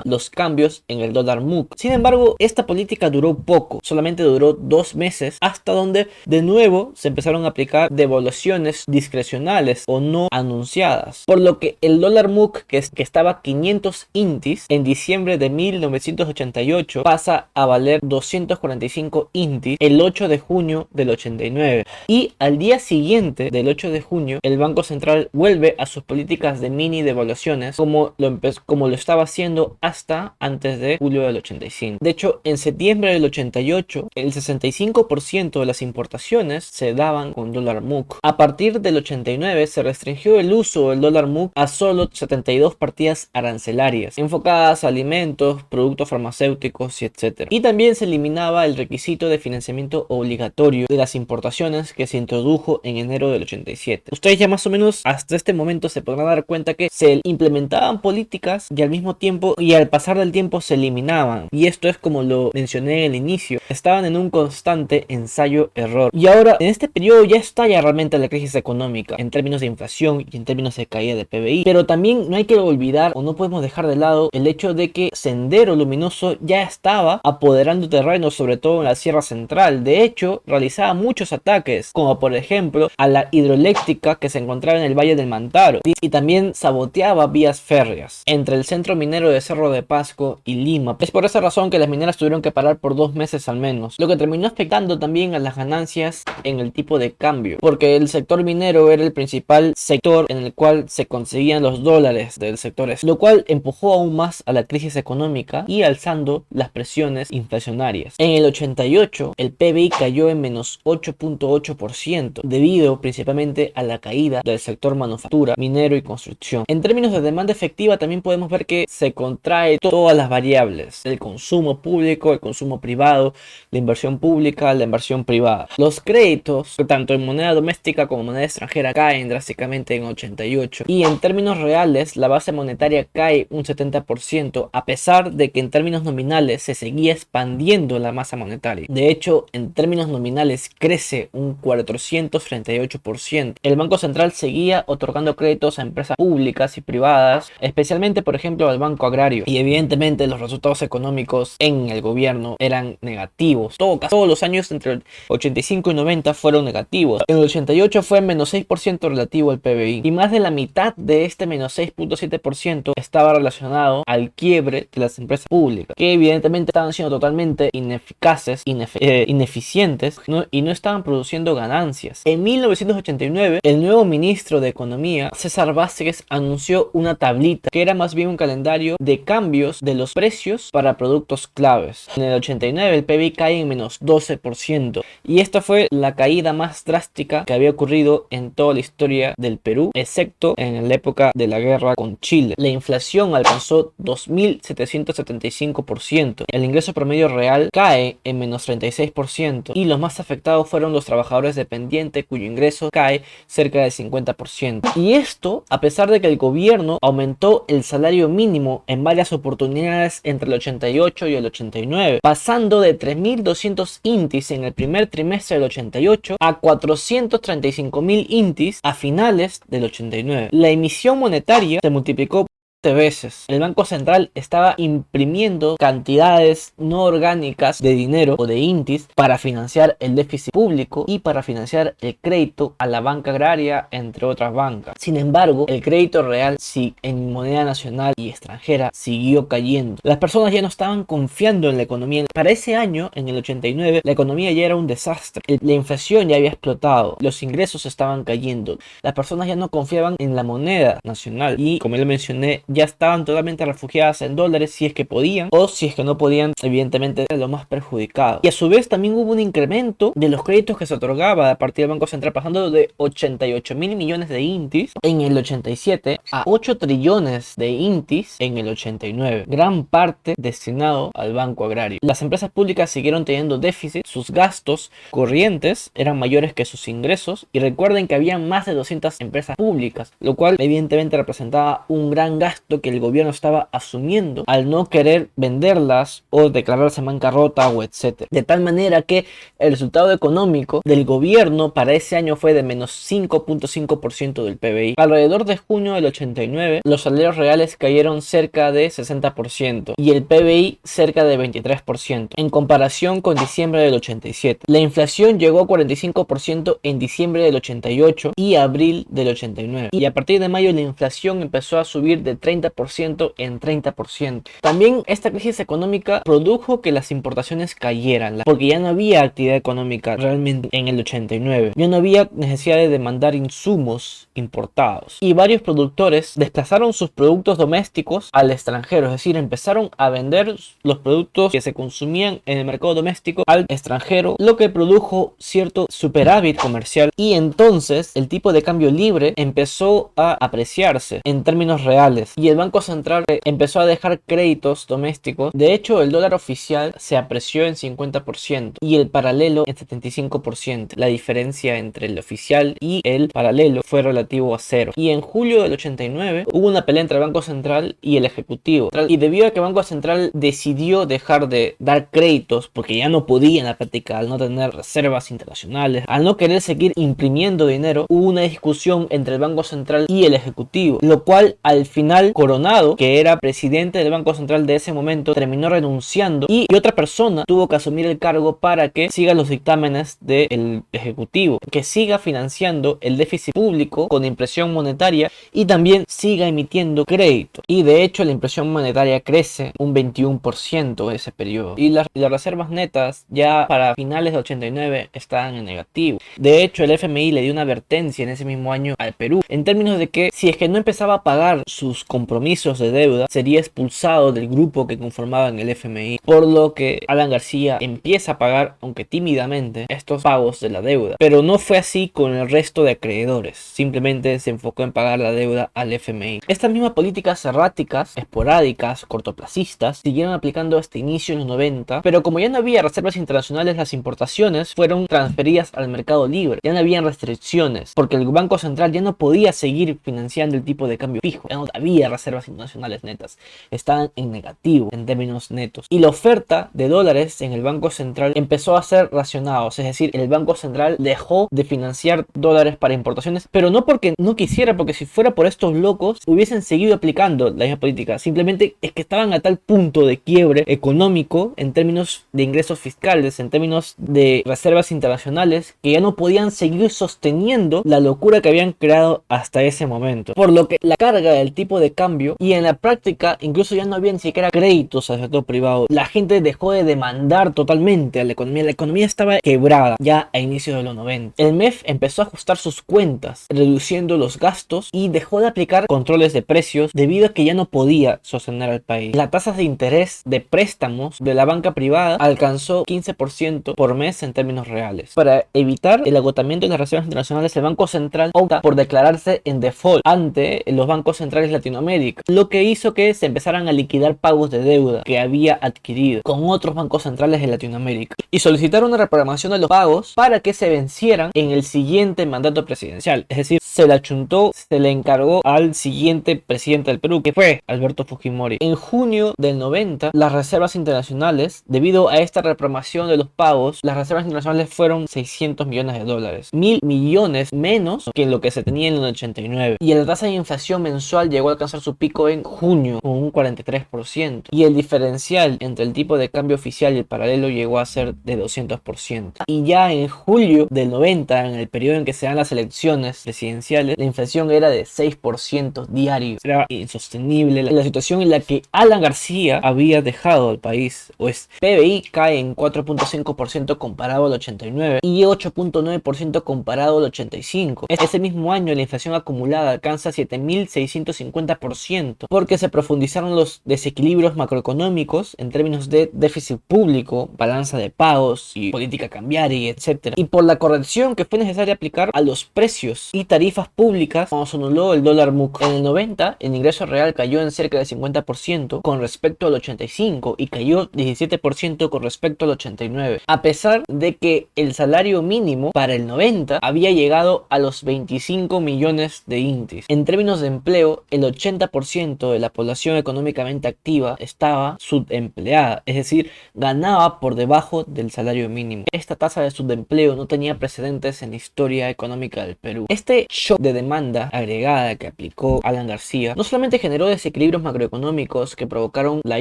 los 0.04 0.30
cambios 0.30 0.82
en 0.88 1.00
el 1.00 1.12
dólar 1.12 1.42
MOOC. 1.42 1.74
Sin 1.76 1.92
embargo, 1.92 2.36
esta 2.38 2.66
política 2.66 3.10
duró 3.10 3.34
poco, 3.34 3.80
solamente 3.82 4.22
duró 4.22 4.54
dos 4.54 4.94
meses, 4.94 5.36
hasta 5.40 5.72
donde 5.72 6.08
de 6.24 6.42
nuevo 6.42 6.92
se 6.94 7.08
empezaron 7.08 7.44
a 7.44 7.48
aplicar 7.48 7.90
devoluciones 7.90 8.84
discrecionales 8.86 9.84
o 9.86 10.00
no 10.00 10.28
anunciadas, 10.30 11.24
por 11.26 11.38
lo 11.38 11.58
que 11.58 11.76
el 11.82 12.00
dólar 12.00 12.28
MOOC 12.28 12.62
que, 12.62 12.82
que 12.94 13.02
estaba 13.02 13.42
500 13.42 14.08
intis 14.14 14.64
en 14.70 14.84
diciembre 14.84 15.36
de 15.36 15.50
1988 15.50 17.02
pasa 17.02 17.48
a 17.52 17.66
valer 17.66 18.00
245 18.02 19.30
intis 19.34 19.76
el 19.80 20.00
8 20.00 20.28
de 20.28 20.38
junio 20.38 20.88
del 20.92 21.10
89 21.10 21.84
y 22.06 22.32
al 22.38 22.58
día 22.58 22.78
siguiente 22.78 23.50
del 23.50 23.68
8 23.68 23.90
de 23.90 24.00
junio 24.00 24.38
el 24.42 24.56
Banco 24.56 24.82
Central 24.82 25.28
vuelve 25.32 25.74
a 25.78 25.86
sus 25.86 26.02
políticas 26.02 26.60
de 26.60 26.70
mini 26.70 27.02
devaluaciones 27.02 27.76
como 27.76 28.14
lo, 28.18 28.38
como 28.64 28.88
lo 28.88 28.94
estaba 28.94 29.24
haciendo 29.24 29.57
hasta 29.80 30.36
antes 30.38 30.80
de 30.80 30.98
julio 30.98 31.22
del 31.22 31.36
85. 31.36 31.98
De 32.00 32.10
hecho, 32.10 32.40
en 32.44 32.58
septiembre 32.58 33.12
del 33.12 33.24
88 33.24 34.08
el 34.14 34.32
65% 34.32 35.60
de 35.60 35.66
las 35.66 35.82
importaciones 35.82 36.64
se 36.64 36.94
daban 36.94 37.32
con 37.32 37.52
dólar 37.52 37.82
MOOC. 37.82 38.18
A 38.22 38.36
partir 38.36 38.80
del 38.80 38.96
89 38.98 39.66
se 39.66 39.82
restringió 39.82 40.38
el 40.38 40.52
uso 40.52 40.90
del 40.90 41.00
dólar 41.00 41.26
MOOC 41.26 41.52
a 41.54 41.66
solo 41.66 42.08
72 42.12 42.76
partidas 42.76 43.30
arancelarias 43.32 44.18
enfocadas 44.18 44.84
a 44.84 44.88
alimentos, 44.88 45.62
productos 45.64 46.08
farmacéuticos 46.08 47.02
y 47.02 47.06
etc. 47.06 47.46
Y 47.50 47.60
también 47.60 47.94
se 47.94 48.04
eliminaba 48.04 48.66
el 48.66 48.76
requisito 48.76 49.28
de 49.28 49.38
financiamiento 49.38 50.06
obligatorio 50.08 50.86
de 50.88 50.96
las 50.96 51.14
importaciones 51.14 51.92
que 51.92 52.06
se 52.06 52.18
introdujo 52.18 52.80
en 52.84 52.96
enero 52.96 53.30
del 53.30 53.42
87. 53.42 54.10
Ustedes 54.12 54.38
ya 54.38 54.48
más 54.48 54.66
o 54.66 54.70
menos 54.70 55.00
hasta 55.04 55.36
este 55.36 55.52
momento 55.52 55.88
se 55.88 56.02
podrán 56.02 56.26
dar 56.26 56.44
cuenta 56.44 56.74
que 56.74 56.88
se 56.90 57.20
implementaban 57.24 58.00
políticas 58.00 58.68
y 58.74 58.82
al 58.82 58.90
mismo 58.90 59.16
tiempo 59.16 59.47
y 59.58 59.74
al 59.74 59.88
pasar 59.88 60.18
del 60.18 60.32
tiempo 60.32 60.60
se 60.60 60.74
eliminaban. 60.74 61.48
Y 61.50 61.66
esto 61.66 61.88
es 61.88 61.98
como 61.98 62.22
lo 62.22 62.50
mencioné 62.54 63.04
en 63.04 63.12
el 63.12 63.16
inicio, 63.16 63.60
estaban 63.68 64.04
en 64.04 64.16
un 64.16 64.30
constante 64.30 65.04
ensayo-error. 65.08 66.10
Y 66.12 66.26
ahora 66.26 66.56
en 66.60 66.68
este 66.68 66.88
periodo 66.88 67.24
ya 67.24 67.36
estalla 67.36 67.80
realmente 67.80 68.18
la 68.18 68.28
crisis 68.28 68.54
económica 68.54 69.16
en 69.18 69.30
términos 69.30 69.60
de 69.60 69.66
inflación 69.66 70.24
y 70.30 70.36
en 70.36 70.44
términos 70.44 70.76
de 70.76 70.86
caída 70.86 71.14
de 71.14 71.24
PBI. 71.24 71.64
Pero 71.64 71.86
también 71.86 72.28
no 72.30 72.36
hay 72.36 72.44
que 72.44 72.56
olvidar 72.56 73.12
o 73.14 73.22
no 73.22 73.36
podemos 73.36 73.62
dejar 73.62 73.86
de 73.86 73.96
lado 73.96 74.30
el 74.32 74.46
hecho 74.46 74.74
de 74.74 74.90
que 74.90 75.10
Sendero 75.12 75.76
Luminoso 75.76 76.36
ya 76.40 76.62
estaba 76.62 77.20
apoderando 77.24 77.88
terreno, 77.88 78.30
sobre 78.30 78.56
todo 78.56 78.78
en 78.78 78.84
la 78.84 78.94
Sierra 78.94 79.22
Central. 79.22 79.84
De 79.84 80.02
hecho, 80.02 80.42
realizaba 80.46 80.94
muchos 80.94 81.32
ataques, 81.32 81.90
como 81.92 82.18
por 82.18 82.34
ejemplo 82.34 82.90
a 82.96 83.08
la 83.08 83.28
hidroeléctrica 83.30 84.16
que 84.16 84.28
se 84.28 84.38
encontraba 84.38 84.78
en 84.78 84.84
el 84.84 84.98
Valle 84.98 85.16
del 85.16 85.26
Mantaro, 85.26 85.80
y 85.84 86.08
también 86.08 86.54
saboteaba 86.54 87.26
vías 87.26 87.60
férreas 87.60 88.22
entre 88.26 88.56
el 88.56 88.64
centro 88.64 88.96
minero 88.96 89.30
de 89.30 89.37
Cerro 89.40 89.70
de 89.70 89.82
Pasco 89.82 90.40
y 90.44 90.56
Lima. 90.56 90.96
Es 91.00 91.10
por 91.10 91.24
esa 91.24 91.40
razón 91.40 91.70
que 91.70 91.78
las 91.78 91.88
mineras 91.88 92.16
tuvieron 92.16 92.42
que 92.42 92.50
parar 92.50 92.78
por 92.78 92.96
dos 92.96 93.14
meses 93.14 93.48
al 93.48 93.58
menos, 93.58 93.96
lo 93.98 94.08
que 94.08 94.16
terminó 94.16 94.46
afectando 94.46 94.98
también 94.98 95.34
a 95.34 95.38
las 95.38 95.56
ganancias 95.56 96.24
en 96.44 96.60
el 96.60 96.72
tipo 96.72 96.98
de 96.98 97.12
cambio, 97.12 97.58
porque 97.60 97.96
el 97.96 98.08
sector 98.08 98.42
minero 98.42 98.90
era 98.90 99.02
el 99.02 99.12
principal 99.12 99.72
sector 99.76 100.26
en 100.28 100.38
el 100.38 100.54
cual 100.54 100.88
se 100.88 101.06
conseguían 101.06 101.62
los 101.62 101.82
dólares 101.82 102.38
del 102.38 102.58
sector, 102.58 102.88
lo 103.02 103.18
cual 103.18 103.44
empujó 103.48 103.92
aún 103.92 104.16
más 104.16 104.42
a 104.46 104.52
la 104.52 104.64
crisis 104.64 104.96
económica 104.96 105.64
y 105.66 105.82
alzando 105.82 106.44
las 106.50 106.70
presiones 106.70 107.30
inflacionarias. 107.30 108.14
En 108.18 108.30
el 108.30 108.44
88, 108.44 109.34
el 109.36 109.52
PBI 109.52 109.90
cayó 109.90 110.28
en 110.28 110.40
menos 110.40 110.80
8.8% 110.84 112.40
debido 112.42 113.00
principalmente 113.00 113.72
a 113.74 113.82
la 113.82 113.98
caída 113.98 114.42
del 114.44 114.58
sector 114.58 114.94
manufactura, 114.94 115.54
minero 115.58 115.96
y 115.96 116.02
construcción. 116.02 116.64
En 116.68 116.80
términos 116.80 117.12
de 117.12 117.20
demanda 117.20 117.52
efectiva 117.52 117.98
también 117.98 118.22
podemos 118.22 118.48
ver 118.48 118.66
que 118.66 118.86
se 118.88 119.12
contrae 119.28 119.76
todas 119.78 120.16
las 120.16 120.30
variables, 120.30 121.04
el 121.04 121.18
consumo 121.18 121.82
público, 121.82 122.32
el 122.32 122.40
consumo 122.40 122.80
privado, 122.80 123.34
la 123.70 123.78
inversión 123.78 124.18
pública, 124.18 124.72
la 124.72 124.84
inversión 124.84 125.24
privada. 125.24 125.68
Los 125.76 126.00
créditos, 126.00 126.76
tanto 126.86 127.12
en 127.12 127.26
moneda 127.26 127.52
doméstica 127.52 128.06
como 128.06 128.20
en 128.22 128.26
moneda 128.28 128.44
extranjera, 128.44 128.94
caen 128.94 129.28
drásticamente 129.28 129.96
en 129.96 130.04
88 130.04 130.84
y 130.86 131.04
en 131.04 131.18
términos 131.18 131.58
reales 131.58 132.16
la 132.16 132.28
base 132.28 132.52
monetaria 132.52 133.04
cae 133.04 133.46
un 133.50 133.64
70% 133.64 134.70
a 134.72 134.84
pesar 134.86 135.32
de 135.32 135.50
que 135.50 135.60
en 135.60 135.68
términos 135.68 136.04
nominales 136.04 136.62
se 136.62 136.74
seguía 136.74 137.12
expandiendo 137.12 137.98
la 137.98 138.12
masa 138.12 138.38
monetaria. 138.38 138.86
De 138.88 139.10
hecho, 139.10 139.44
en 139.52 139.74
términos 139.74 140.08
nominales 140.08 140.70
crece 140.78 141.28
un 141.32 141.60
438%. 141.60 143.56
El 143.62 143.76
Banco 143.76 143.98
Central 143.98 144.32
seguía 144.32 144.84
otorgando 144.86 145.36
créditos 145.36 145.78
a 145.78 145.82
empresas 145.82 146.16
públicas 146.16 146.78
y 146.78 146.80
privadas, 146.80 147.50
especialmente 147.60 148.22
por 148.22 148.34
ejemplo 148.34 148.70
al 148.70 148.78
Banco 148.78 149.07
Agrario. 149.08 149.44
Y 149.46 149.58
evidentemente 149.58 150.26
los 150.26 150.40
resultados 150.40 150.82
económicos 150.82 151.56
en 151.58 151.90
el 151.90 152.00
gobierno 152.02 152.56
eran 152.58 152.98
negativos. 153.00 153.76
todos 153.76 154.28
los 154.28 154.42
años 154.42 154.70
entre 154.70 154.92
el 154.92 155.04
85 155.28 155.90
y 155.90 155.94
90 155.94 156.34
fueron 156.34 156.64
negativos. 156.64 157.22
En 157.26 157.38
el 157.38 157.44
88 157.44 158.02
fue 158.02 158.20
menos 158.20 158.54
6% 158.54 159.08
relativo 159.08 159.50
al 159.50 159.58
PBI. 159.58 160.02
Y 160.04 160.10
más 160.10 160.30
de 160.30 160.40
la 160.40 160.50
mitad 160.50 160.94
de 160.96 161.24
este 161.24 161.46
menos 161.46 161.78
6.7% 161.78 162.92
estaba 162.96 163.34
relacionado 163.34 164.02
al 164.06 164.30
quiebre 164.32 164.88
de 164.92 165.00
las 165.00 165.18
empresas 165.18 165.46
públicas, 165.48 165.94
que 165.96 166.12
evidentemente 166.12 166.70
estaban 166.70 166.92
siendo 166.92 167.10
totalmente 167.10 167.70
ineficaces, 167.72 168.62
eh, 168.66 169.24
ineficientes 169.28 170.20
y 170.50 170.62
no 170.62 170.70
estaban 170.70 171.02
produciendo 171.02 171.54
ganancias. 171.54 172.22
En 172.24 172.42
1989, 172.42 173.60
el 173.62 173.82
nuevo 173.82 174.04
ministro 174.04 174.60
de 174.60 174.68
Economía, 174.68 175.30
César 175.34 175.72
Vázquez, 175.74 176.24
anunció 176.28 176.90
una 176.92 177.14
tablita 177.14 177.70
que 177.70 177.82
era 177.82 177.94
más 177.94 178.14
bien 178.14 178.28
un 178.28 178.36
calendario 178.36 178.96
de 178.98 179.22
cambios 179.22 179.78
de 179.80 179.94
los 179.94 180.14
precios 180.14 180.70
para 180.72 180.96
productos 180.96 181.46
claves. 181.46 182.08
En 182.16 182.24
el 182.24 182.34
89 182.34 182.96
el 182.96 183.04
PIB 183.04 183.36
cae 183.36 183.60
en 183.60 183.68
menos 183.68 184.00
12% 184.00 185.02
y 185.24 185.40
esta 185.40 185.62
fue 185.62 185.88
la 185.90 186.14
caída 186.14 186.52
más 186.52 186.84
drástica 186.84 187.44
que 187.44 187.54
había 187.54 187.70
ocurrido 187.70 188.26
en 188.30 188.50
toda 188.50 188.74
la 188.74 188.80
historia 188.80 189.34
del 189.38 189.58
Perú, 189.58 189.92
excepto 189.94 190.54
en 190.56 190.88
la 190.88 190.94
época 190.94 191.30
de 191.34 191.46
la 191.46 191.60
guerra 191.60 191.94
con 191.94 192.18
Chile. 192.20 192.54
La 192.56 192.68
inflación 192.68 193.34
alcanzó 193.34 193.92
2.775%. 193.98 196.44
El 196.50 196.64
ingreso 196.64 196.92
promedio 196.92 197.28
real 197.28 197.68
cae 197.72 198.18
en 198.24 198.38
menos 198.38 198.68
36% 198.68 199.72
y 199.74 199.84
los 199.84 199.98
más 199.98 200.20
afectados 200.20 200.68
fueron 200.68 200.92
los 200.92 201.04
trabajadores 201.04 201.56
dependientes 201.56 202.24
cuyo 202.26 202.44
ingreso 202.44 202.90
cae 202.92 203.22
cerca 203.46 203.80
del 203.80 203.92
50%. 203.92 204.92
Y 204.96 205.14
esto 205.14 205.64
a 205.68 205.80
pesar 205.80 206.10
de 206.10 206.20
que 206.20 206.28
el 206.28 206.36
gobierno 206.36 206.98
aumentó 207.02 207.64
el 207.68 207.84
salario 207.84 208.28
mínimo 208.28 208.84
en 208.88 209.04
varias 209.04 209.32
oportunidades 209.32 210.20
entre 210.24 210.48
el 210.48 210.54
88 210.54 211.28
y 211.28 211.34
el 211.36 211.46
89, 211.46 212.18
pasando 212.22 212.80
de 212.80 212.98
3.200 212.98 214.00
intis 214.02 214.50
en 214.50 214.64
el 214.64 214.72
primer 214.72 215.06
trimestre 215.06 215.56
del 215.56 215.66
88 215.66 216.36
a 216.40 216.60
435.000 216.60 218.26
intis 218.28 218.80
a 218.82 218.94
finales 218.94 219.60
del 219.68 219.84
89. 219.84 220.48
La 220.50 220.70
emisión 220.70 221.18
monetaria 221.18 221.78
se 221.80 221.90
multiplicó 221.90 222.46
veces. 222.82 223.44
El 223.48 223.60
Banco 223.60 223.84
Central 223.84 224.30
estaba 224.34 224.74
imprimiendo 224.76 225.76
cantidades 225.78 226.74
no 226.78 227.02
orgánicas 227.02 227.80
de 227.80 227.90
dinero 227.90 228.36
o 228.38 228.46
de 228.46 228.58
intis 228.58 229.08
para 229.16 229.36
financiar 229.36 229.96
el 229.98 230.14
déficit 230.14 230.52
público 230.52 231.04
y 231.08 231.18
para 231.18 231.42
financiar 231.42 231.96
el 232.00 232.16
crédito 232.16 232.76
a 232.78 232.86
la 232.86 233.00
banca 233.00 233.32
agraria, 233.32 233.88
entre 233.90 234.26
otras 234.26 234.52
bancas. 234.54 234.94
Sin 234.98 235.16
embargo, 235.16 235.66
el 235.68 235.82
crédito 235.82 236.22
real, 236.22 236.56
si 236.60 236.94
en 237.02 237.32
moneda 237.32 237.64
nacional 237.64 238.14
y 238.16 238.28
extranjera, 238.28 238.90
siguió 238.94 239.48
cayendo. 239.48 239.96
Las 240.04 240.18
personas 240.18 240.52
ya 240.52 240.62
no 240.62 240.68
estaban 240.68 241.04
confiando 241.04 241.68
en 241.68 241.76
la 241.76 241.82
economía. 241.82 242.26
Para 242.32 242.50
ese 242.50 242.76
año, 242.76 243.10
en 243.14 243.28
el 243.28 243.38
89, 243.38 244.02
la 244.04 244.12
economía 244.12 244.52
ya 244.52 244.66
era 244.66 244.76
un 244.76 244.86
desastre. 244.86 245.42
La 245.60 245.72
inflación 245.72 246.28
ya 246.28 246.36
había 246.36 246.50
explotado. 246.50 247.16
Los 247.20 247.42
ingresos 247.42 247.86
estaban 247.86 248.22
cayendo. 248.22 248.78
Las 249.02 249.14
personas 249.14 249.48
ya 249.48 249.56
no 249.56 249.68
confiaban 249.68 250.14
en 250.18 250.36
la 250.36 250.44
moneda 250.44 251.00
nacional. 251.02 251.56
Y, 251.58 251.80
como 251.80 251.96
le 251.96 252.04
mencioné, 252.04 252.62
ya 252.68 252.84
estaban 252.84 253.24
totalmente 253.24 253.64
refugiadas 253.64 254.22
en 254.22 254.36
dólares 254.36 254.72
si 254.72 254.86
es 254.86 254.92
que 254.92 255.04
podían 255.04 255.48
o 255.50 255.68
si 255.68 255.86
es 255.86 255.94
que 255.94 256.04
no 256.04 256.18
podían, 256.18 256.52
evidentemente 256.62 257.26
lo 257.34 257.48
más 257.48 257.66
perjudicado. 257.66 258.40
Y 258.42 258.48
a 258.48 258.52
su 258.52 258.68
vez 258.68 258.88
también 258.88 259.14
hubo 259.14 259.32
un 259.32 259.40
incremento 259.40 260.12
de 260.14 260.28
los 260.28 260.44
créditos 260.44 260.76
que 260.76 260.86
se 260.86 260.94
otorgaba 260.94 261.50
a 261.50 261.58
partir 261.58 261.84
del 261.84 261.90
Banco 261.90 262.06
Central, 262.06 262.32
pasando 262.32 262.70
de 262.70 262.92
88 262.98 263.74
mil 263.74 263.96
millones 263.96 264.28
de 264.28 264.42
intis 264.42 264.92
en 265.02 265.22
el 265.22 265.36
87 265.36 266.20
a 266.30 266.42
8 266.46 266.78
trillones 266.78 267.54
de 267.56 267.70
intis 267.70 268.36
en 268.38 268.58
el 268.58 268.68
89, 268.68 269.44
gran 269.46 269.84
parte 269.84 270.34
destinado 270.36 271.10
al 271.14 271.32
Banco 271.32 271.64
Agrario. 271.64 271.98
Las 272.02 272.22
empresas 272.22 272.50
públicas 272.50 272.90
siguieron 272.90 273.24
teniendo 273.24 273.58
déficit, 273.58 274.06
sus 274.06 274.30
gastos 274.30 274.92
corrientes 275.10 275.90
eran 275.94 276.18
mayores 276.18 276.52
que 276.52 276.64
sus 276.64 276.88
ingresos 276.88 277.46
y 277.52 277.60
recuerden 277.60 278.06
que 278.06 278.14
había 278.14 278.38
más 278.38 278.66
de 278.66 278.74
200 278.74 279.20
empresas 279.20 279.56
públicas, 279.56 280.12
lo 280.20 280.34
cual 280.34 280.56
evidentemente 280.58 281.16
representaba 281.16 281.84
un 281.88 282.10
gran 282.10 282.38
gasto 282.38 282.57
que 282.68 282.90
el 282.90 283.00
gobierno 283.00 283.30
estaba 283.30 283.68
asumiendo 283.72 284.44
al 284.46 284.68
no 284.68 284.86
querer 284.86 285.28
venderlas 285.36 286.24
o 286.30 286.50
declararse 286.50 287.00
bancarrota 287.00 287.68
o 287.68 287.82
etc. 287.82 288.24
De 288.30 288.42
tal 288.42 288.60
manera 288.60 289.02
que 289.02 289.24
el 289.58 289.72
resultado 289.72 290.12
económico 290.12 290.80
del 290.84 291.04
gobierno 291.04 291.74
para 291.74 291.94
ese 291.94 292.16
año 292.16 292.36
fue 292.36 292.54
de 292.54 292.62
menos 292.62 292.90
5.5% 293.10 294.44
del 294.44 294.56
PBI. 294.58 294.94
Alrededor 294.96 295.44
de 295.44 295.56
junio 295.56 295.94
del 295.94 296.06
89, 296.06 296.82
los 296.84 297.02
salarios 297.02 297.36
reales 297.36 297.76
cayeron 297.76 298.22
cerca 298.22 298.72
de 298.72 298.88
60% 298.88 299.94
y 299.96 300.10
el 300.10 300.24
PBI 300.24 300.78
cerca 300.84 301.24
de 301.24 301.38
23% 301.38 302.30
en 302.36 302.50
comparación 302.50 303.20
con 303.20 303.36
diciembre 303.36 303.82
del 303.82 303.94
87. 303.94 304.64
La 304.66 304.78
inflación 304.78 305.38
llegó 305.38 305.60
a 305.60 305.66
45% 305.66 306.78
en 306.82 306.98
diciembre 306.98 307.42
del 307.42 307.56
88 307.56 308.32
y 308.36 308.54
abril 308.56 309.06
del 309.08 309.28
89 309.28 309.88
y 309.92 310.04
a 310.04 310.14
partir 310.14 310.40
de 310.40 310.48
mayo 310.48 310.72
la 310.72 310.80
inflación 310.80 311.42
empezó 311.42 311.78
a 311.78 311.84
subir 311.84 312.22
de 312.22 312.36
30% 312.48 313.34
en 313.36 313.60
30%. 313.60 314.42
También 314.60 315.02
esta 315.06 315.30
crisis 315.30 315.60
económica 315.60 316.22
produjo 316.24 316.80
que 316.80 316.92
las 316.92 317.10
importaciones 317.10 317.74
cayeran 317.74 318.42
porque 318.44 318.68
ya 318.68 318.78
no 318.78 318.88
había 318.88 319.22
actividad 319.22 319.56
económica 319.56 320.16
realmente 320.16 320.68
en 320.72 320.88
el 320.88 320.98
89. 321.00 321.72
Ya 321.74 321.88
no 321.88 321.96
había 321.96 322.28
necesidad 322.32 322.76
de 322.76 322.88
demandar 322.88 323.34
insumos 323.34 324.28
importados 324.34 325.18
y 325.20 325.32
varios 325.32 325.62
productores 325.62 326.32
desplazaron 326.36 326.92
sus 326.92 327.10
productos 327.10 327.58
domésticos 327.58 328.30
al 328.32 328.50
extranjero, 328.50 329.06
es 329.06 329.12
decir, 329.12 329.36
empezaron 329.36 329.90
a 329.96 330.08
vender 330.08 330.56
los 330.82 330.98
productos 330.98 331.52
que 331.52 331.60
se 331.60 331.74
consumían 331.74 332.40
en 332.46 332.58
el 332.58 332.64
mercado 332.64 332.94
doméstico 332.94 333.42
al 333.46 333.66
extranjero, 333.68 334.36
lo 334.38 334.56
que 334.56 334.68
produjo 334.68 335.34
cierto 335.38 335.86
superávit 335.90 336.56
comercial 336.58 337.10
y 337.16 337.34
entonces 337.34 338.12
el 338.14 338.28
tipo 338.28 338.52
de 338.52 338.62
cambio 338.62 338.90
libre 338.90 339.34
empezó 339.36 340.12
a 340.16 340.36
apreciarse 340.40 341.20
en 341.24 341.44
términos 341.44 341.84
reales 341.84 342.32
y 342.38 342.48
el 342.48 342.56
Banco 342.56 342.80
Central 342.80 343.24
empezó 343.44 343.80
a 343.80 343.86
dejar 343.86 344.20
créditos 344.20 344.86
domésticos. 344.86 345.50
De 345.54 345.74
hecho, 345.74 346.02
el 346.02 346.12
dólar 346.12 346.34
oficial 346.34 346.94
se 346.96 347.16
apreció 347.16 347.66
en 347.66 347.74
50% 347.74 348.74
y 348.80 348.94
el 348.94 349.08
paralelo 349.08 349.64
en 349.66 349.74
75%. 349.74 350.94
La 350.94 351.06
diferencia 351.06 351.78
entre 351.78 352.06
el 352.06 352.18
oficial 352.18 352.76
y 352.80 353.00
el 353.02 353.28
paralelo 353.30 353.80
fue 353.84 354.02
relativo 354.02 354.54
a 354.54 354.60
cero. 354.60 354.92
Y 354.94 355.10
en 355.10 355.20
julio 355.20 355.64
del 355.64 355.72
89 355.72 356.44
hubo 356.52 356.68
una 356.68 356.86
pelea 356.86 357.02
entre 357.02 357.18
el 357.18 357.24
Banco 357.24 357.42
Central 357.42 357.96
y 358.00 358.16
el 358.18 358.24
Ejecutivo. 358.24 358.90
Y 359.08 359.16
debido 359.16 359.48
a 359.48 359.50
que 359.50 359.58
el 359.58 359.64
Banco 359.64 359.82
Central 359.82 360.30
decidió 360.32 361.06
dejar 361.06 361.48
de 361.48 361.74
dar 361.80 362.08
créditos 362.10 362.68
porque 362.68 362.98
ya 362.98 363.08
no 363.08 363.26
podía 363.26 363.58
en 363.58 363.66
la 363.66 363.76
práctica 363.76 364.18
al 364.18 364.28
no 364.28 364.38
tener 364.38 364.70
reservas 364.70 365.32
internacionales, 365.32 366.04
al 366.06 366.22
no 366.22 366.36
querer 366.36 366.60
seguir 366.60 366.92
imprimiendo 366.94 367.66
dinero, 367.66 368.06
hubo 368.08 368.28
una 368.28 368.42
discusión 368.42 369.08
entre 369.10 369.34
el 369.34 369.40
Banco 369.40 369.64
Central 369.64 370.06
y 370.08 370.24
el 370.24 370.34
Ejecutivo, 370.34 370.98
lo 371.02 371.24
cual 371.24 371.56
al 371.64 371.84
final 371.84 372.27
Coronado, 372.32 372.96
que 372.96 373.20
era 373.20 373.36
presidente 373.38 373.98
del 373.98 374.10
Banco 374.10 374.34
Central 374.34 374.66
de 374.66 374.76
ese 374.76 374.92
momento, 374.92 375.34
terminó 375.34 375.68
renunciando 375.68 376.46
y, 376.48 376.66
otra 376.74 376.92
persona 376.92 377.44
tuvo 377.46 377.66
que 377.66 377.76
asumir 377.76 378.06
el 378.06 378.18
cargo 378.18 378.56
para 378.58 378.90
que 378.90 379.10
siga 379.10 379.34
los 379.34 379.48
dictámenes 379.48 380.18
del 380.20 380.84
Ejecutivo, 380.92 381.58
que 381.70 381.82
siga 381.82 382.18
financiando 382.18 382.98
el 383.00 383.16
déficit 383.16 383.54
público 383.54 384.08
con 384.08 384.24
impresión 384.24 384.72
monetaria 384.72 385.30
y 385.52 385.64
también 385.64 386.04
siga 386.06 386.46
emitiendo 386.46 387.04
crédito. 387.04 387.62
Y 387.66 387.82
de 387.82 388.04
hecho 388.04 388.24
la 388.24 388.32
impresión 388.32 388.70
monetaria 388.72 389.20
crece 389.20 389.72
un 389.78 389.94
21% 389.94 391.08
en 391.08 391.16
ese 391.16 391.32
periodo. 391.32 391.74
Y 391.76 391.88
las, 391.88 392.06
las 392.14 392.30
reservas 392.30 392.70
netas 392.70 393.26
ya 393.28 393.66
para 393.68 393.94
finales 393.94 394.32
de 394.32 394.38
89 394.38 395.10
estaban 395.12 395.54
en 395.56 395.64
negativo. 395.64 396.18
De 396.36 396.62
hecho 396.62 396.84
el 396.84 396.92
FMI 396.92 397.32
le 397.32 397.42
dio 397.42 397.52
una 397.52 397.62
advertencia 397.62 398.22
en 398.22 398.28
ese 398.28 398.44
mismo 398.44 398.72
año 398.72 398.94
al 398.98 399.14
Perú 399.14 399.40
en 399.48 399.64
términos 399.64 399.98
de 399.98 400.08
que 400.08 400.30
si 400.32 400.48
es 400.48 400.56
que 400.56 400.68
no 400.68 400.78
empezaba 400.78 401.14
a 401.14 401.22
pagar 401.22 401.62
sus 401.66 402.04
compromisos 402.18 402.80
de 402.80 402.90
deuda 402.90 403.26
sería 403.30 403.60
expulsado 403.60 404.32
del 404.32 404.48
grupo 404.48 404.88
que 404.88 404.98
conformaban 404.98 405.60
el 405.60 405.68
FMI. 405.68 406.18
Por 406.24 406.44
lo 406.44 406.74
que 406.74 406.98
Alan 407.06 407.30
García 407.30 407.78
empieza 407.80 408.32
a 408.32 408.38
pagar, 408.38 408.74
aunque 408.80 409.04
tímidamente, 409.04 409.86
estos 409.88 410.24
pagos 410.24 410.58
de 410.58 410.68
la 410.68 410.82
deuda. 410.82 411.14
Pero 411.20 411.44
no 411.44 411.58
fue 411.58 411.78
así 411.78 412.08
con 412.08 412.34
el 412.34 412.50
resto 412.50 412.82
de 412.82 412.90
acreedores. 412.90 413.56
Simplemente 413.56 414.40
se 414.40 414.50
enfocó 414.50 414.82
en 414.82 414.90
pagar 414.90 415.20
la 415.20 415.30
deuda 415.30 415.70
al 415.74 415.92
FMI. 415.92 416.40
Estas 416.48 416.72
mismas 416.72 416.90
políticas 416.90 417.44
erráticas, 417.44 418.14
esporádicas, 418.16 419.06
cortoplacistas, 419.06 419.98
siguieron 419.98 420.34
aplicando 420.34 420.76
hasta 420.76 420.98
inicio 420.98 421.34
en 421.34 421.38
los 421.38 421.48
90, 421.48 422.02
pero 422.02 422.24
como 422.24 422.40
ya 422.40 422.48
no 422.48 422.58
había 422.58 422.82
reservas 422.82 423.14
internacionales, 423.14 423.76
las 423.76 423.92
importaciones 423.92 424.74
fueron 424.74 425.06
transferidas 425.06 425.70
al 425.74 425.86
mercado 425.86 426.26
libre. 426.26 426.58
Ya 426.64 426.72
no 426.72 426.80
habían 426.80 427.04
restricciones, 427.04 427.92
porque 427.94 428.16
el 428.16 428.26
Banco 428.26 428.58
Central 428.58 428.90
ya 428.90 429.02
no 429.02 429.16
podía 429.16 429.52
seguir 429.52 430.00
financiando 430.02 430.56
el 430.56 430.64
tipo 430.64 430.88
de 430.88 430.98
cambio 430.98 431.20
fijo. 431.22 431.46
Ya 431.48 431.56
no 431.56 431.66
había 431.72 432.07
reservas 432.10 432.48
internacionales 432.48 433.04
netas. 433.04 433.38
Estaban 433.70 434.10
en 434.16 434.32
negativo 434.32 434.88
en 434.92 435.06
términos 435.06 435.50
netos. 435.50 435.86
Y 435.90 435.98
la 435.98 436.08
oferta 436.08 436.70
de 436.72 436.88
dólares 436.88 437.40
en 437.40 437.52
el 437.52 437.62
Banco 437.62 437.90
Central 437.90 438.32
empezó 438.34 438.76
a 438.76 438.82
ser 438.82 439.10
racionados, 439.12 439.78
es 439.78 439.84
decir, 439.84 440.10
el 440.14 440.28
Banco 440.28 440.54
Central 440.54 440.96
dejó 440.98 441.48
de 441.50 441.64
financiar 441.64 442.26
dólares 442.34 442.76
para 442.76 442.94
importaciones, 442.94 443.48
pero 443.50 443.70
no 443.70 443.84
porque 443.84 444.14
no 444.18 444.36
quisiera, 444.36 444.76
porque 444.76 444.94
si 444.94 445.06
fuera 445.06 445.34
por 445.34 445.46
estos 445.46 445.74
locos 445.74 446.18
hubiesen 446.26 446.62
seguido 446.62 446.94
aplicando 446.94 447.50
la 447.50 447.64
misma 447.64 447.80
política, 447.80 448.18
simplemente 448.18 448.76
es 448.82 448.92
que 448.92 449.02
estaban 449.02 449.32
a 449.32 449.40
tal 449.40 449.58
punto 449.58 450.06
de 450.06 450.18
quiebre 450.18 450.64
económico 450.66 451.52
en 451.56 451.72
términos 451.72 452.26
de 452.32 452.42
ingresos 452.42 452.78
fiscales, 452.78 453.40
en 453.40 453.50
términos 453.50 453.94
de 453.98 454.42
reservas 454.46 454.92
internacionales, 454.92 455.76
que 455.82 455.92
ya 455.92 456.00
no 456.00 456.16
podían 456.16 456.50
seguir 456.50 456.90
sosteniendo 456.90 457.82
la 457.84 458.00
locura 458.00 458.40
que 458.40 458.48
habían 458.48 458.72
creado 458.72 459.24
hasta 459.28 459.62
ese 459.62 459.86
momento. 459.86 460.34
Por 460.34 460.52
lo 460.52 460.68
que 460.68 460.76
la 460.80 460.96
carga 460.96 461.32
del 461.32 461.52
tipo 461.52 461.80
de 461.80 461.87
cambio 461.92 462.36
y 462.38 462.52
en 462.52 462.62
la 462.62 462.74
práctica 462.74 463.38
incluso 463.40 463.74
ya 463.74 463.84
no 463.84 463.96
había 463.96 464.12
ni 464.12 464.18
siquiera 464.18 464.50
créditos 464.50 465.10
al 465.10 465.20
sector 465.20 465.44
privado. 465.44 465.86
La 465.88 466.06
gente 466.06 466.40
dejó 466.40 466.72
de 466.72 466.84
demandar 466.84 467.52
totalmente 467.52 468.20
a 468.20 468.24
la 468.24 468.32
economía. 468.32 468.64
La 468.64 468.70
economía 468.70 469.06
estaba 469.06 469.38
quebrada 469.38 469.96
ya 469.98 470.30
a 470.32 470.38
inicios 470.38 470.76
de 470.76 470.82
los 470.82 470.94
90. 470.94 471.34
El 471.42 471.54
MEF 471.54 471.82
empezó 471.84 472.22
a 472.22 472.26
ajustar 472.26 472.56
sus 472.56 472.82
cuentas, 472.82 473.46
reduciendo 473.48 474.16
los 474.16 474.38
gastos 474.38 474.88
y 474.92 475.08
dejó 475.08 475.40
de 475.40 475.48
aplicar 475.48 475.86
controles 475.86 476.32
de 476.32 476.42
precios 476.42 476.90
debido 476.94 477.26
a 477.26 477.28
que 477.30 477.44
ya 477.44 477.54
no 477.54 477.66
podía 477.66 478.20
sostener 478.22 478.70
al 478.70 478.80
país. 478.80 479.14
La 479.14 479.30
tasa 479.30 479.52
de 479.52 479.62
interés 479.62 480.22
de 480.24 480.40
préstamos 480.40 481.16
de 481.18 481.34
la 481.34 481.44
banca 481.44 481.72
privada 481.72 482.16
alcanzó 482.16 482.84
15% 482.84 483.74
por 483.74 483.94
mes 483.94 484.22
en 484.22 484.32
términos 484.32 484.68
reales. 484.68 485.12
Para 485.14 485.46
evitar 485.54 486.02
el 486.04 486.16
agotamiento 486.16 486.66
de 486.66 486.70
las 486.70 486.80
reservas 486.80 487.06
internacionales, 487.06 487.56
el 487.56 487.62
Banco 487.62 487.86
Central 487.86 488.30
opta 488.34 488.60
por 488.60 488.74
declararse 488.74 489.42
en 489.44 489.60
default 489.60 490.02
ante 490.04 490.62
los 490.66 490.86
bancos 490.86 491.18
centrales 491.18 491.50
de 491.50 491.56
Latinoamérica, 491.78 492.22
lo 492.28 492.48
que 492.48 492.64
hizo 492.64 492.94
que 492.94 493.14
se 493.14 493.26
empezaran 493.26 493.68
a 493.68 493.72
liquidar 493.72 494.16
pagos 494.16 494.50
de 494.50 494.60
deuda 494.60 495.02
que 495.04 495.18
había 495.18 495.58
adquirido 495.60 496.22
con 496.22 496.48
otros 496.48 496.74
bancos 496.74 497.04
centrales 497.04 497.40
de 497.40 497.46
Latinoamérica 497.46 498.16
y 498.30 498.40
solicitaron 498.40 498.88
una 498.88 498.98
reprogramación 498.98 499.52
de 499.52 499.58
los 499.58 499.68
pagos 499.68 500.14
para 500.14 500.40
que 500.40 500.52
se 500.52 500.68
vencieran 500.68 501.30
en 501.34 501.50
el 501.50 501.62
siguiente 501.62 502.26
mandato 502.26 502.64
presidencial. 502.64 503.26
Es 503.28 503.38
decir, 503.38 503.60
se 503.62 503.86
le 503.86 503.94
achuntó, 503.94 504.50
se 504.54 504.80
le 504.80 504.90
encargó 504.90 505.40
al 505.44 505.74
siguiente 505.74 506.36
presidente 506.36 506.90
del 506.90 507.00
Perú, 507.00 507.22
que 507.22 507.32
fue 507.32 507.62
Alberto 507.66 508.04
Fujimori. 508.04 508.56
En 508.60 508.74
junio 508.74 509.34
del 509.38 509.58
90, 509.58 510.10
las 510.12 510.32
reservas 510.32 510.74
internacionales, 510.74 511.62
debido 511.66 512.08
a 512.08 512.16
esta 512.16 512.42
reprogramación 512.42 513.08
de 513.08 513.16
los 513.16 513.28
pagos, 513.28 513.80
las 513.82 513.96
reservas 513.96 514.24
internacionales 514.24 514.68
fueron 514.68 515.06
600 515.06 515.66
millones 515.66 515.94
de 515.94 516.04
dólares, 516.04 516.50
mil 516.52 516.80
millones 516.82 517.52
menos 517.52 518.10
que 518.14 518.26
lo 518.26 518.40
que 518.40 518.50
se 518.50 518.62
tenía 518.62 518.88
en 518.88 518.94
el 518.94 519.04
89. 519.04 519.76
Y 519.80 519.94
la 519.94 520.04
tasa 520.04 520.26
de 520.26 520.32
inflación 520.32 520.82
mensual 520.82 521.30
llegó 521.30 521.48
a 521.48 521.52
alcanzar 521.52 521.67
su 521.68 521.96
pico 521.96 522.28
en 522.28 522.42
junio, 522.42 523.00
con 523.00 523.12
un 523.12 523.32
43%. 523.32 524.44
Y 524.50 524.64
el 524.64 524.74
diferencial 524.74 525.56
entre 525.60 525.84
el 525.84 525.92
tipo 525.92 526.18
de 526.18 526.28
cambio 526.28 526.56
oficial 526.56 526.94
y 526.94 526.98
el 526.98 527.04
paralelo 527.04 527.48
llegó 527.48 527.78
a 527.78 527.86
ser 527.86 528.14
de 528.14 528.42
200%. 528.42 529.44
Y 529.46 529.64
ya 529.64 529.92
en 529.92 530.08
julio 530.08 530.66
del 530.70 530.90
90, 530.90 531.46
en 531.46 531.54
el 531.54 531.68
periodo 531.68 531.96
en 531.96 532.04
que 532.04 532.12
se 532.12 532.26
dan 532.26 532.36
las 532.36 532.52
elecciones 532.52 533.22
presidenciales, 533.24 533.96
la 533.98 534.04
inflación 534.04 534.50
era 534.50 534.70
de 534.70 534.84
6% 534.84 535.86
diario. 535.86 536.38
Era 536.42 536.66
insostenible 536.68 537.62
la 537.62 537.82
situación 537.82 538.22
en 538.22 538.30
la 538.30 538.40
que 538.40 538.62
Alan 538.72 539.00
García 539.00 539.60
había 539.62 540.02
dejado 540.02 540.50
al 540.50 540.58
país. 540.58 541.12
Pues 541.16 541.48
PBI 541.60 542.02
cae 542.10 542.38
en 542.38 542.54
4.5% 542.54 543.78
comparado 543.78 544.26
al 544.26 544.32
89 544.32 545.00
y 545.02 545.22
8.9% 545.22 546.42
comparado 546.42 546.98
al 546.98 547.04
85. 547.04 547.86
Ese 547.88 548.18
mismo 548.18 548.52
año 548.52 548.74
la 548.74 548.82
inflación 548.82 549.14
acumulada 549.14 549.70
alcanza 549.70 550.10
7.650 550.10 551.57
30% 551.58 552.26
porque 552.28 552.58
se 552.58 552.68
profundizaron 552.68 553.34
los 553.34 553.62
desequilibrios 553.64 554.36
macroeconómicos 554.36 555.34
en 555.38 555.50
términos 555.50 555.88
de 555.88 556.10
déficit 556.12 556.60
público, 556.66 557.30
balanza 557.36 557.78
de 557.78 557.90
pagos 557.90 558.52
y 558.54 558.70
política 558.70 559.08
cambiaria, 559.08 559.70
etc. 559.70 560.14
Y 560.16 560.24
por 560.24 560.44
la 560.44 560.56
corrección 560.56 561.14
que 561.14 561.24
fue 561.24 561.38
necesaria 561.38 561.74
aplicar 561.74 562.10
a 562.12 562.20
los 562.20 562.44
precios 562.44 563.10
y 563.12 563.24
tarifas 563.24 563.68
públicas 563.68 564.28
cuando 564.28 564.46
se 564.46 564.56
anuló 564.56 564.94
el 564.94 565.02
dólar 565.02 565.32
MUC. 565.32 565.62
En 565.62 565.72
el 565.72 565.82
90 565.82 566.36
el 566.40 566.54
ingreso 566.54 566.86
real 566.86 567.14
cayó 567.14 567.40
en 567.40 567.50
cerca 567.50 567.78
del 567.78 567.86
50% 567.86 568.82
con 568.82 569.00
respecto 569.00 569.46
al 569.46 569.54
85 569.54 570.36
y 570.38 570.48
cayó 570.48 570.90
17% 570.92 571.88
con 571.90 572.02
respecto 572.02 572.44
al 572.44 572.52
89. 572.52 573.20
A 573.26 573.42
pesar 573.42 573.82
de 573.88 574.16
que 574.16 574.48
el 574.56 574.74
salario 574.74 575.22
mínimo 575.22 575.70
para 575.72 575.94
el 575.94 576.06
90 576.06 576.58
había 576.62 576.90
llegado 576.90 577.46
a 577.50 577.58
los 577.58 577.84
25 577.84 578.60
millones 578.60 579.22
de 579.26 579.38
intis. 579.38 579.84
En 579.88 580.04
términos 580.04 580.40
de 580.40 580.48
empleo, 580.48 581.04
el 581.10 581.22
80% 581.22 581.47
de 581.56 582.38
la 582.38 582.50
población 582.50 582.96
económicamente 582.96 583.68
activa 583.68 584.16
estaba 584.18 584.76
subempleada, 584.80 585.82
es 585.86 585.94
decir, 585.94 586.30
ganaba 586.54 587.20
por 587.20 587.34
debajo 587.36 587.84
del 587.84 588.10
salario 588.10 588.48
mínimo. 588.50 588.84
Esta 588.92 589.16
tasa 589.16 589.40
de 589.40 589.50
subempleo 589.50 590.14
no 590.14 590.26
tenía 590.26 590.58
precedentes 590.58 591.22
en 591.22 591.30
la 591.30 591.36
historia 591.36 591.88
económica 591.88 592.44
del 592.44 592.56
Perú. 592.56 592.86
Este 592.88 593.26
shock 593.30 593.58
de 593.60 593.72
demanda 593.72 594.28
agregada 594.32 594.96
que 594.96 595.06
aplicó 595.06 595.60
Alan 595.64 595.86
García 595.86 596.34
no 596.34 596.44
solamente 596.44 596.78
generó 596.78 597.06
desequilibrios 597.06 597.62
macroeconómicos 597.62 598.56
que 598.56 598.66
provocaron 598.66 599.20
la 599.24 599.40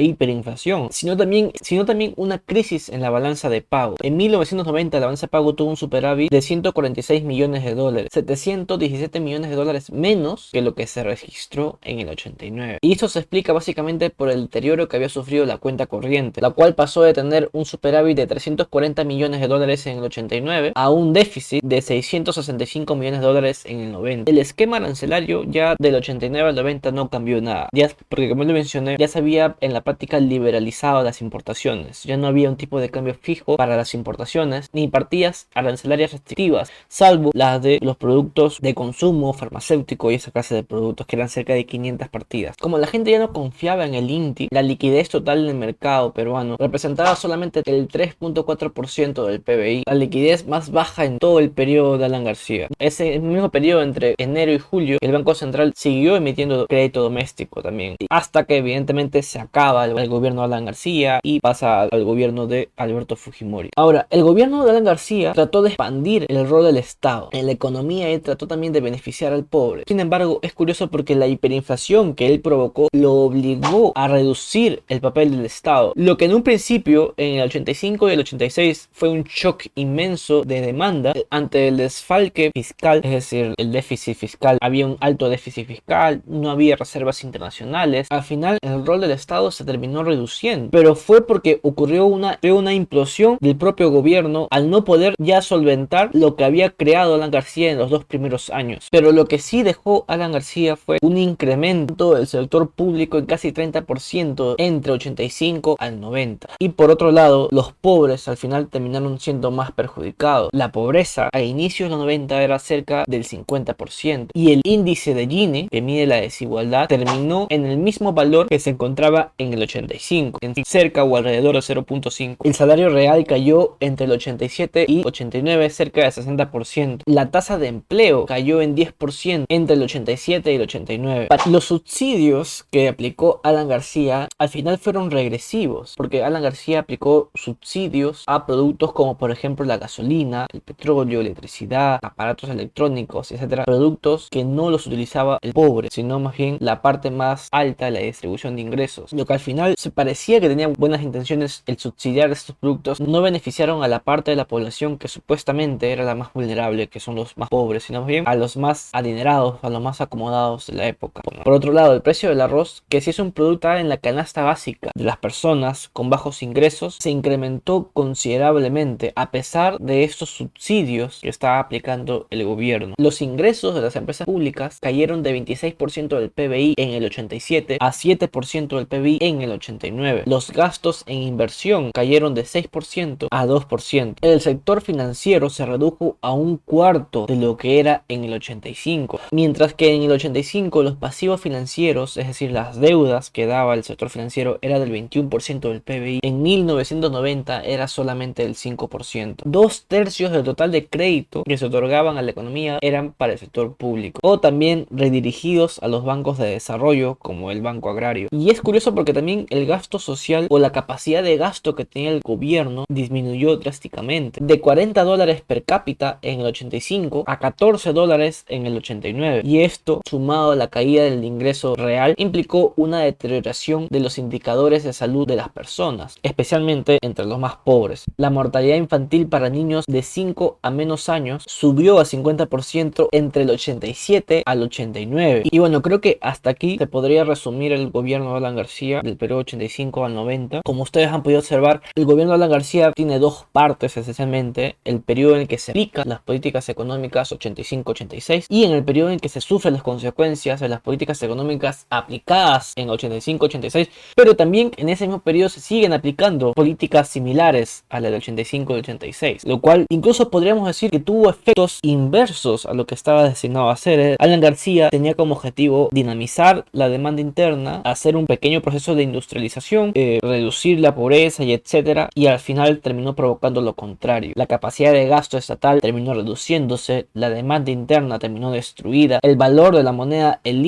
hiperinflación, 0.00 0.88
sino 0.90 1.16
también, 1.16 1.52
sino 1.62 1.84
también 1.84 2.14
una 2.16 2.38
crisis 2.38 2.88
en 2.88 3.02
la 3.02 3.10
balanza 3.10 3.48
de 3.48 3.60
pago. 3.60 3.96
En 4.02 4.16
1990 4.16 4.98
la 4.98 5.06
balanza 5.06 5.26
de 5.26 5.30
pago 5.30 5.54
tuvo 5.54 5.70
un 5.70 5.76
superávit 5.76 6.30
de 6.30 6.40
146 6.40 7.24
millones 7.24 7.64
de 7.64 7.74
dólares, 7.74 8.08
717 8.12 9.20
millones 9.20 9.50
de 9.50 9.56
dólares 9.56 9.90
menos 9.90 10.50
que 10.52 10.62
lo 10.62 10.74
que 10.74 10.86
se 10.86 11.02
registró 11.02 11.78
en 11.82 11.97
el 12.00 12.08
89. 12.10 12.78
Y 12.80 12.92
esto 12.92 13.08
se 13.08 13.20
explica 13.20 13.52
básicamente 13.52 14.10
por 14.10 14.30
el 14.30 14.42
deterioro 14.42 14.88
que 14.88 14.96
había 14.96 15.08
sufrido 15.08 15.44
la 15.46 15.58
cuenta 15.58 15.86
corriente, 15.86 16.40
la 16.40 16.50
cual 16.50 16.74
pasó 16.74 17.02
de 17.02 17.12
tener 17.12 17.48
un 17.52 17.64
superávit 17.64 18.16
de 18.16 18.26
340 18.26 19.04
millones 19.04 19.40
de 19.40 19.48
dólares 19.48 19.86
en 19.86 19.98
el 19.98 20.04
89 20.04 20.72
a 20.74 20.90
un 20.90 21.12
déficit 21.12 21.62
de 21.62 21.80
665 21.80 22.94
millones 22.96 23.20
de 23.20 23.26
dólares 23.26 23.64
en 23.66 23.80
el 23.80 23.92
90. 23.92 24.30
El 24.30 24.38
esquema 24.38 24.76
arancelario 24.76 25.44
ya 25.44 25.74
del 25.78 25.94
89 25.94 26.50
al 26.50 26.54
90 26.54 26.92
no 26.92 27.08
cambió 27.10 27.40
nada, 27.40 27.68
ya 27.72 27.90
porque 28.08 28.28
como 28.28 28.44
lo 28.44 28.52
mencioné, 28.52 28.96
ya 28.98 29.08
se 29.08 29.18
había 29.18 29.56
en 29.60 29.72
la 29.72 29.82
práctica 29.82 30.20
liberalizado 30.20 31.02
las 31.02 31.20
importaciones, 31.22 32.02
ya 32.04 32.16
no 32.16 32.26
había 32.26 32.50
un 32.50 32.56
tipo 32.56 32.80
de 32.80 32.90
cambio 32.90 33.14
fijo 33.14 33.56
para 33.56 33.76
las 33.76 33.94
importaciones 33.94 34.68
ni 34.72 34.88
partidas 34.88 35.48
arancelarias 35.54 36.12
restrictivas, 36.12 36.70
salvo 36.88 37.30
las 37.34 37.62
de 37.62 37.78
los 37.82 37.96
productos 37.96 38.60
de 38.60 38.74
consumo 38.74 39.32
farmacéutico 39.32 40.10
y 40.10 40.14
esa 40.14 40.30
clase 40.30 40.54
de 40.54 40.62
productos 40.62 41.06
que 41.06 41.16
eran 41.16 41.28
cerca 41.28 41.54
de 41.54 41.66
500 41.66 41.87
partidas. 41.96 42.56
Como 42.60 42.78
la 42.78 42.86
gente 42.86 43.10
ya 43.10 43.18
no 43.18 43.32
confiaba 43.32 43.86
en 43.86 43.94
el 43.94 44.10
INTI, 44.10 44.48
la 44.50 44.62
liquidez 44.62 45.08
total 45.08 45.44
en 45.44 45.48
el 45.48 45.54
mercado 45.54 46.12
peruano 46.12 46.56
representaba 46.58 47.16
solamente 47.16 47.62
el 47.64 47.88
3.4% 47.88 49.24
del 49.24 49.40
PBI, 49.40 49.84
la 49.86 49.94
liquidez 49.94 50.46
más 50.46 50.70
baja 50.70 51.04
en 51.04 51.18
todo 51.18 51.38
el 51.38 51.50
periodo 51.50 51.98
de 51.98 52.04
Alan 52.04 52.24
García. 52.24 52.68
Ese 52.78 53.18
mismo 53.20 53.50
periodo 53.50 53.82
entre 53.82 54.14
enero 54.18 54.52
y 54.52 54.58
julio, 54.58 54.98
el 55.00 55.12
Banco 55.12 55.34
Central 55.34 55.72
siguió 55.76 56.16
emitiendo 56.16 56.66
crédito 56.66 57.02
doméstico 57.02 57.62
también, 57.62 57.96
hasta 58.10 58.44
que 58.44 58.58
evidentemente 58.58 59.22
se 59.22 59.38
acaba 59.38 59.84
el, 59.84 60.08
gobierno 60.08 60.42
de 60.42 60.46
Alan 60.46 60.64
García 60.64 61.20
y 61.22 61.40
pasa 61.40 61.82
al 61.82 62.04
gobierno 62.04 62.46
de 62.46 62.70
Alberto 62.76 63.16
Fujimori. 63.16 63.70
Ahora, 63.76 64.06
el 64.10 64.22
gobierno 64.22 64.64
de 64.64 64.70
Alan 64.70 64.84
García 64.84 65.32
trató 65.32 65.62
de 65.62 65.68
expandir 65.70 66.26
el 66.28 66.48
rol 66.48 66.64
del 66.64 66.76
Estado 66.76 67.28
en 67.32 67.46
la 67.46 67.52
economía 67.52 68.12
y 68.12 68.18
trató 68.18 68.46
también 68.46 68.72
de 68.72 68.80
beneficiar 68.80 69.32
al 69.32 69.44
pobre. 69.44 69.84
Sin 69.86 70.00
embargo, 70.00 70.40
es 70.42 70.52
curioso 70.52 70.88
porque 70.88 71.14
la 71.14 71.26
hiperinflación 71.26 71.77
que 72.16 72.26
él 72.26 72.40
provocó 72.40 72.88
lo 72.92 73.12
obligó 73.14 73.92
a 73.94 74.08
reducir 74.08 74.82
el 74.88 75.00
papel 75.00 75.30
del 75.30 75.46
Estado, 75.46 75.92
lo 75.94 76.16
que 76.16 76.24
en 76.24 76.34
un 76.34 76.42
principio, 76.42 77.14
en 77.16 77.36
el 77.36 77.46
85 77.46 78.08
y 78.08 78.12
el 78.12 78.20
86, 78.20 78.88
fue 78.92 79.08
un 79.08 79.22
shock 79.22 79.66
inmenso 79.76 80.42
de 80.42 80.60
demanda 80.60 81.14
ante 81.30 81.68
el 81.68 81.76
desfalque 81.76 82.50
fiscal, 82.52 83.00
es 83.04 83.10
decir, 83.10 83.54
el 83.56 83.70
déficit 83.70 84.16
fiscal. 84.16 84.58
Había 84.60 84.86
un 84.86 84.96
alto 85.00 85.28
déficit 85.28 85.66
fiscal, 85.68 86.22
no 86.26 86.50
había 86.50 86.76
reservas 86.76 87.22
internacionales. 87.22 88.08
Al 88.10 88.24
final, 88.24 88.58
el 88.62 88.84
rol 88.84 89.00
del 89.00 89.12
Estado 89.12 89.50
se 89.50 89.64
terminó 89.64 90.02
reduciendo, 90.02 90.70
pero 90.70 90.96
fue 90.96 91.26
porque 91.26 91.60
ocurrió 91.62 92.06
una, 92.06 92.38
una 92.42 92.74
implosión 92.74 93.38
del 93.40 93.56
propio 93.56 93.90
gobierno 93.90 94.48
al 94.50 94.68
no 94.68 94.84
poder 94.84 95.14
ya 95.18 95.42
solventar 95.42 96.10
lo 96.12 96.34
que 96.34 96.44
había 96.44 96.70
creado 96.70 97.14
Alan 97.14 97.30
García 97.30 97.70
en 97.70 97.78
los 97.78 97.90
dos 97.90 98.04
primeros 98.04 98.50
años. 98.50 98.88
Pero 98.90 99.12
lo 99.12 99.26
que 99.26 99.38
sí 99.38 99.62
dejó 99.62 100.04
Alan 100.08 100.32
García 100.32 100.76
fue 100.76 100.98
un 101.02 101.18
incremento 101.18 101.57
del 101.60 102.26
sector 102.26 102.70
público 102.70 103.18
en 103.18 103.26
casi 103.26 103.52
30% 103.52 104.54
entre 104.58 104.92
85 104.92 105.76
al 105.78 106.00
90. 106.00 106.48
Y 106.58 106.70
por 106.70 106.90
otro 106.90 107.10
lado, 107.10 107.48
los 107.50 107.72
pobres 107.72 108.28
al 108.28 108.36
final 108.36 108.68
terminaron 108.68 109.18
siendo 109.18 109.50
más 109.50 109.72
perjudicados. 109.72 110.50
La 110.52 110.70
pobreza 110.70 111.28
a 111.32 111.40
inicios 111.40 111.88
de 111.88 111.96
los 111.96 112.04
90 112.04 112.42
era 112.42 112.58
cerca 112.58 113.04
del 113.06 113.24
50% 113.24 114.28
y 114.34 114.52
el 114.52 114.60
índice 114.64 115.14
de 115.14 115.26
Gini, 115.26 115.68
que 115.68 115.82
mide 115.82 116.06
la 116.06 116.16
desigualdad, 116.16 116.88
terminó 116.88 117.46
en 117.50 117.66
el 117.66 117.76
mismo 117.76 118.12
valor 118.12 118.48
que 118.48 118.60
se 118.60 118.70
encontraba 118.70 119.32
en 119.38 119.52
el 119.52 119.62
85, 119.62 120.38
en 120.40 120.54
cerca 120.64 121.02
o 121.02 121.16
alrededor 121.16 121.54
de 121.54 121.60
0.5. 121.60 122.36
El 122.44 122.54
salario 122.54 122.88
real 122.88 123.24
cayó 123.24 123.76
entre 123.80 124.06
el 124.06 124.12
87 124.12 124.86
y 124.88 125.02
89, 125.04 125.70
cerca 125.70 126.02
del 126.02 126.12
60%. 126.12 127.02
La 127.06 127.30
tasa 127.30 127.58
de 127.58 127.66
empleo 127.66 128.26
cayó 128.26 128.60
en 128.60 128.76
10% 128.76 129.46
entre 129.48 129.74
el 129.74 129.82
87 129.82 130.52
y 130.52 130.56
el 130.56 130.62
89. 130.62 131.26
Los 131.50 131.64
subsidios 131.64 132.66
que 132.70 132.88
aplicó 132.88 133.40
Alan 133.42 133.68
García 133.68 134.28
al 134.36 134.50
final 134.50 134.76
fueron 134.76 135.10
regresivos, 135.10 135.94
porque 135.96 136.22
Alan 136.22 136.42
García 136.42 136.80
aplicó 136.80 137.30
subsidios 137.34 138.24
a 138.26 138.44
productos 138.44 138.92
como 138.92 139.16
por 139.16 139.30
ejemplo 139.30 139.64
la 139.64 139.78
gasolina, 139.78 140.46
el 140.52 140.60
petróleo, 140.60 141.22
electricidad, 141.22 142.00
aparatos 142.02 142.50
electrónicos, 142.50 143.32
etcétera, 143.32 143.64
productos 143.64 144.28
que 144.30 144.44
no 144.44 144.68
los 144.68 144.86
utilizaba 144.86 145.38
el 145.40 145.54
pobre, 145.54 145.88
sino 145.90 146.20
más 146.20 146.36
bien 146.36 146.58
la 146.60 146.82
parte 146.82 147.10
más 147.10 147.48
alta 147.50 147.86
de 147.86 147.92
la 147.92 148.00
distribución 148.00 148.54
de 148.54 148.62
ingresos. 148.62 149.14
Lo 149.14 149.24
que 149.24 149.32
al 149.32 149.40
final 149.40 149.74
se 149.78 149.90
parecía 149.90 150.42
que 150.42 150.50
tenía 150.50 150.68
buenas 150.68 151.00
intenciones 151.00 151.62
el 151.64 151.78
subsidiar 151.78 152.30
estos 152.30 152.56
productos 152.56 153.00
no 153.00 153.22
beneficiaron 153.22 153.82
a 153.82 153.88
la 153.88 154.00
parte 154.00 154.32
de 154.32 154.36
la 154.36 154.46
población 154.46 154.98
que 154.98 155.08
supuestamente 155.08 155.92
era 155.92 156.04
la 156.04 156.14
más 156.14 156.30
vulnerable, 156.34 156.88
que 156.88 157.00
son 157.00 157.14
los 157.14 157.38
más 157.38 157.48
pobres, 157.48 157.84
sino 157.84 158.00
más 158.00 158.08
bien 158.08 158.28
a 158.28 158.34
los 158.34 158.58
más 158.58 158.90
adinerados, 158.92 159.56
a 159.62 159.70
los 159.70 159.80
más 159.80 160.02
acomodados 160.02 160.66
de 160.66 160.74
la 160.74 160.86
época. 160.88 161.22
Por 161.44 161.52
otro 161.52 161.72
lado, 161.72 161.94
el 161.94 162.02
precio 162.02 162.28
del 162.28 162.40
arroz, 162.40 162.82
que 162.88 163.00
si 163.00 163.10
es 163.10 163.18
un 163.18 163.32
producto 163.32 163.58
en 163.74 163.88
la 163.88 163.96
canasta 163.96 164.42
básica 164.42 164.90
de 164.94 165.04
las 165.04 165.18
personas 165.18 165.88
con 165.92 166.10
bajos 166.10 166.42
ingresos, 166.42 166.96
se 167.00 167.10
incrementó 167.10 167.90
considerablemente 167.92 169.12
a 169.16 169.30
pesar 169.30 169.78
de 169.78 170.04
estos 170.04 170.30
subsidios 170.30 171.20
que 171.22 171.28
estaba 171.28 171.58
aplicando 171.58 172.26
el 172.30 172.44
gobierno. 172.44 172.94
Los 172.98 173.20
ingresos 173.20 173.74
de 173.74 173.80
las 173.80 173.96
empresas 173.96 174.26
públicas 174.26 174.78
cayeron 174.80 175.22
de 175.22 175.36
26% 175.36 176.18
del 176.18 176.30
PBI 176.30 176.74
en 176.76 176.90
el 176.90 177.04
87 177.04 177.78
a 177.80 177.90
7% 177.90 178.76
del 178.76 178.86
PBI 178.86 179.18
en 179.20 179.42
el 179.42 179.52
89. 179.52 180.22
Los 180.26 180.52
gastos 180.52 181.02
en 181.06 181.22
inversión 181.22 181.90
cayeron 181.92 182.34
de 182.34 182.44
6% 182.44 183.28
a 183.30 183.46
2%. 183.46 184.14
El 184.20 184.40
sector 184.40 184.80
financiero 184.80 185.50
se 185.50 185.66
redujo 185.66 186.16
a 186.20 186.32
un 186.32 186.58
cuarto 186.58 187.26
de 187.26 187.36
lo 187.36 187.56
que 187.56 187.80
era 187.80 188.04
en 188.08 188.24
el 188.24 188.34
85, 188.34 189.20
mientras 189.30 189.74
que 189.74 189.94
en 189.94 190.02
el 190.02 190.12
85 190.12 190.82
los 190.82 190.96
pasivos 190.96 191.27
financieros, 191.36 192.16
es 192.16 192.28
decir, 192.28 192.52
las 192.52 192.80
deudas 192.80 193.30
que 193.30 193.46
daba 193.46 193.74
el 193.74 193.84
sector 193.84 194.08
financiero 194.08 194.58
era 194.62 194.78
del 194.78 194.92
21% 194.92 195.60
del 195.68 195.82
PBI, 195.82 196.20
en 196.22 196.42
1990 196.42 197.62
era 197.62 197.88
solamente 197.88 198.44
el 198.44 198.54
5%. 198.54 199.42
Dos 199.44 199.84
tercios 199.86 200.32
del 200.32 200.44
total 200.44 200.72
de 200.72 200.86
crédito 200.86 201.42
que 201.44 201.58
se 201.58 201.66
otorgaban 201.66 202.16
a 202.16 202.22
la 202.22 202.30
economía 202.30 202.78
eran 202.80 203.12
para 203.12 203.32
el 203.32 203.38
sector 203.38 203.74
público 203.74 204.20
o 204.22 204.40
también 204.40 204.86
redirigidos 204.90 205.80
a 205.82 205.88
los 205.88 206.04
bancos 206.04 206.38
de 206.38 206.46
desarrollo 206.46 207.16
como 207.16 207.50
el 207.50 207.60
Banco 207.60 207.90
Agrario. 207.90 208.28
Y 208.30 208.50
es 208.50 208.60
curioso 208.60 208.94
porque 208.94 209.12
también 209.12 209.46
el 209.50 209.66
gasto 209.66 209.98
social 209.98 210.46
o 210.50 210.58
la 210.58 210.72
capacidad 210.72 211.22
de 211.22 211.36
gasto 211.36 211.74
que 211.74 211.84
tenía 211.84 212.10
el 212.10 212.20
gobierno 212.20 212.84
disminuyó 212.88 213.56
drásticamente 213.56 214.40
de 214.42 214.60
40 214.60 215.02
dólares 215.04 215.42
per 215.42 215.64
cápita 215.64 216.18
en 216.22 216.40
el 216.40 216.46
85 216.46 217.24
a 217.26 217.38
14 217.38 217.92
dólares 217.92 218.44
en 218.48 218.66
el 218.66 218.76
89 218.76 219.42
y 219.44 219.60
esto 219.60 220.00
sumado 220.08 220.52
a 220.52 220.56
la 220.56 220.68
caída 220.68 221.04
del 221.04 221.17
ingreso 221.24 221.74
real 221.76 222.14
implicó 222.16 222.74
una 222.76 223.00
deterioración 223.00 223.88
de 223.90 224.00
los 224.00 224.18
indicadores 224.18 224.84
de 224.84 224.92
salud 224.92 225.26
de 225.26 225.36
las 225.36 225.48
personas, 225.48 226.18
especialmente 226.22 226.98
entre 227.02 227.26
los 227.26 227.38
más 227.38 227.56
pobres. 227.56 228.04
La 228.16 228.30
mortalidad 228.30 228.76
infantil 228.76 229.26
para 229.26 229.50
niños 229.50 229.84
de 229.86 230.02
5 230.02 230.58
a 230.62 230.70
menos 230.70 231.08
años 231.08 231.44
subió 231.46 231.98
a 231.98 232.04
50% 232.04 233.08
entre 233.12 233.42
el 233.42 233.50
87 233.50 234.42
al 234.44 234.62
89. 234.62 235.44
Y 235.50 235.58
bueno, 235.58 235.82
creo 235.82 236.00
que 236.00 236.18
hasta 236.20 236.50
aquí 236.50 236.76
se 236.78 236.86
podría 236.86 237.24
resumir 237.24 237.72
el 237.72 237.90
gobierno 237.90 238.32
de 238.32 238.38
Alan 238.38 238.56
García 238.56 239.00
del 239.02 239.16
periodo 239.16 239.40
85 239.40 240.04
al 240.04 240.14
90. 240.14 240.62
Como 240.64 240.82
ustedes 240.82 241.08
han 241.08 241.22
podido 241.22 241.40
observar, 241.40 241.82
el 241.94 242.04
gobierno 242.04 242.32
de 242.32 242.36
Alan 242.36 242.50
García 242.50 242.92
tiene 242.92 243.18
dos 243.18 243.46
partes 243.52 243.96
esencialmente, 243.96 244.76
el 244.84 245.00
periodo 245.00 245.34
en 245.34 245.42
el 245.42 245.48
que 245.48 245.58
se 245.58 245.72
aplican 245.72 246.08
las 246.08 246.20
políticas 246.20 246.68
económicas 246.68 247.32
85-86 247.32 248.46
y 248.48 248.64
en 248.64 248.72
el 248.72 248.84
periodo 248.84 249.10
en 249.10 249.18
que 249.18 249.28
se 249.28 249.40
sufren 249.40 249.74
las 249.74 249.82
consecuencias 249.82 250.60
de 250.60 250.68
las 250.68 250.80
políticas 250.80 251.07
políticas 251.08 251.22
económicas 251.22 251.86
aplicadas 251.88 252.72
en 252.76 252.88
85-86, 252.88 253.88
pero 254.14 254.36
también 254.36 254.72
en 254.76 254.88
ese 254.88 255.06
mismo 255.06 255.20
periodo 255.20 255.48
se 255.48 255.60
siguen 255.60 255.92
aplicando 255.92 256.52
políticas 256.52 257.08
similares 257.08 257.84
a 257.88 258.00
la 258.00 258.10
del 258.10 258.20
85-86, 258.20 259.46
lo 259.46 259.60
cual 259.60 259.86
incluso 259.88 260.30
podríamos 260.30 260.66
decir 260.66 260.90
que 260.90 261.00
tuvo 261.00 261.30
efectos 261.30 261.78
inversos 261.82 262.66
a 262.66 262.74
lo 262.74 262.86
que 262.86 262.94
estaba 262.94 263.24
destinado 263.24 263.70
a 263.70 263.72
hacer. 263.72 264.16
Alan 264.18 264.40
García 264.40 264.90
tenía 264.90 265.14
como 265.14 265.34
objetivo 265.34 265.88
dinamizar 265.92 266.66
la 266.72 266.88
demanda 266.88 267.22
interna, 267.22 267.80
hacer 267.84 268.16
un 268.16 268.26
pequeño 268.26 268.60
proceso 268.60 268.94
de 268.94 269.04
industrialización, 269.04 269.92
eh, 269.94 270.18
reducir 270.22 270.80
la 270.80 270.94
pobreza 270.94 271.42
y 271.44 271.52
etcétera, 271.52 272.10
y 272.14 272.26
al 272.26 272.38
final 272.38 272.80
terminó 272.80 273.14
provocando 273.14 273.62
lo 273.62 273.74
contrario. 273.74 274.32
La 274.34 274.46
capacidad 274.46 274.92
de 274.92 275.06
gasto 275.06 275.38
estatal 275.38 275.80
terminó 275.80 276.12
reduciéndose, 276.12 277.06
la 277.14 277.30
demanda 277.30 277.70
interna 277.70 278.18
terminó 278.18 278.50
destruida, 278.50 279.20
el 279.22 279.36
valor 279.36 279.74
de 279.74 279.82
la 279.82 279.92
moneda, 279.92 280.40
el 280.44 280.66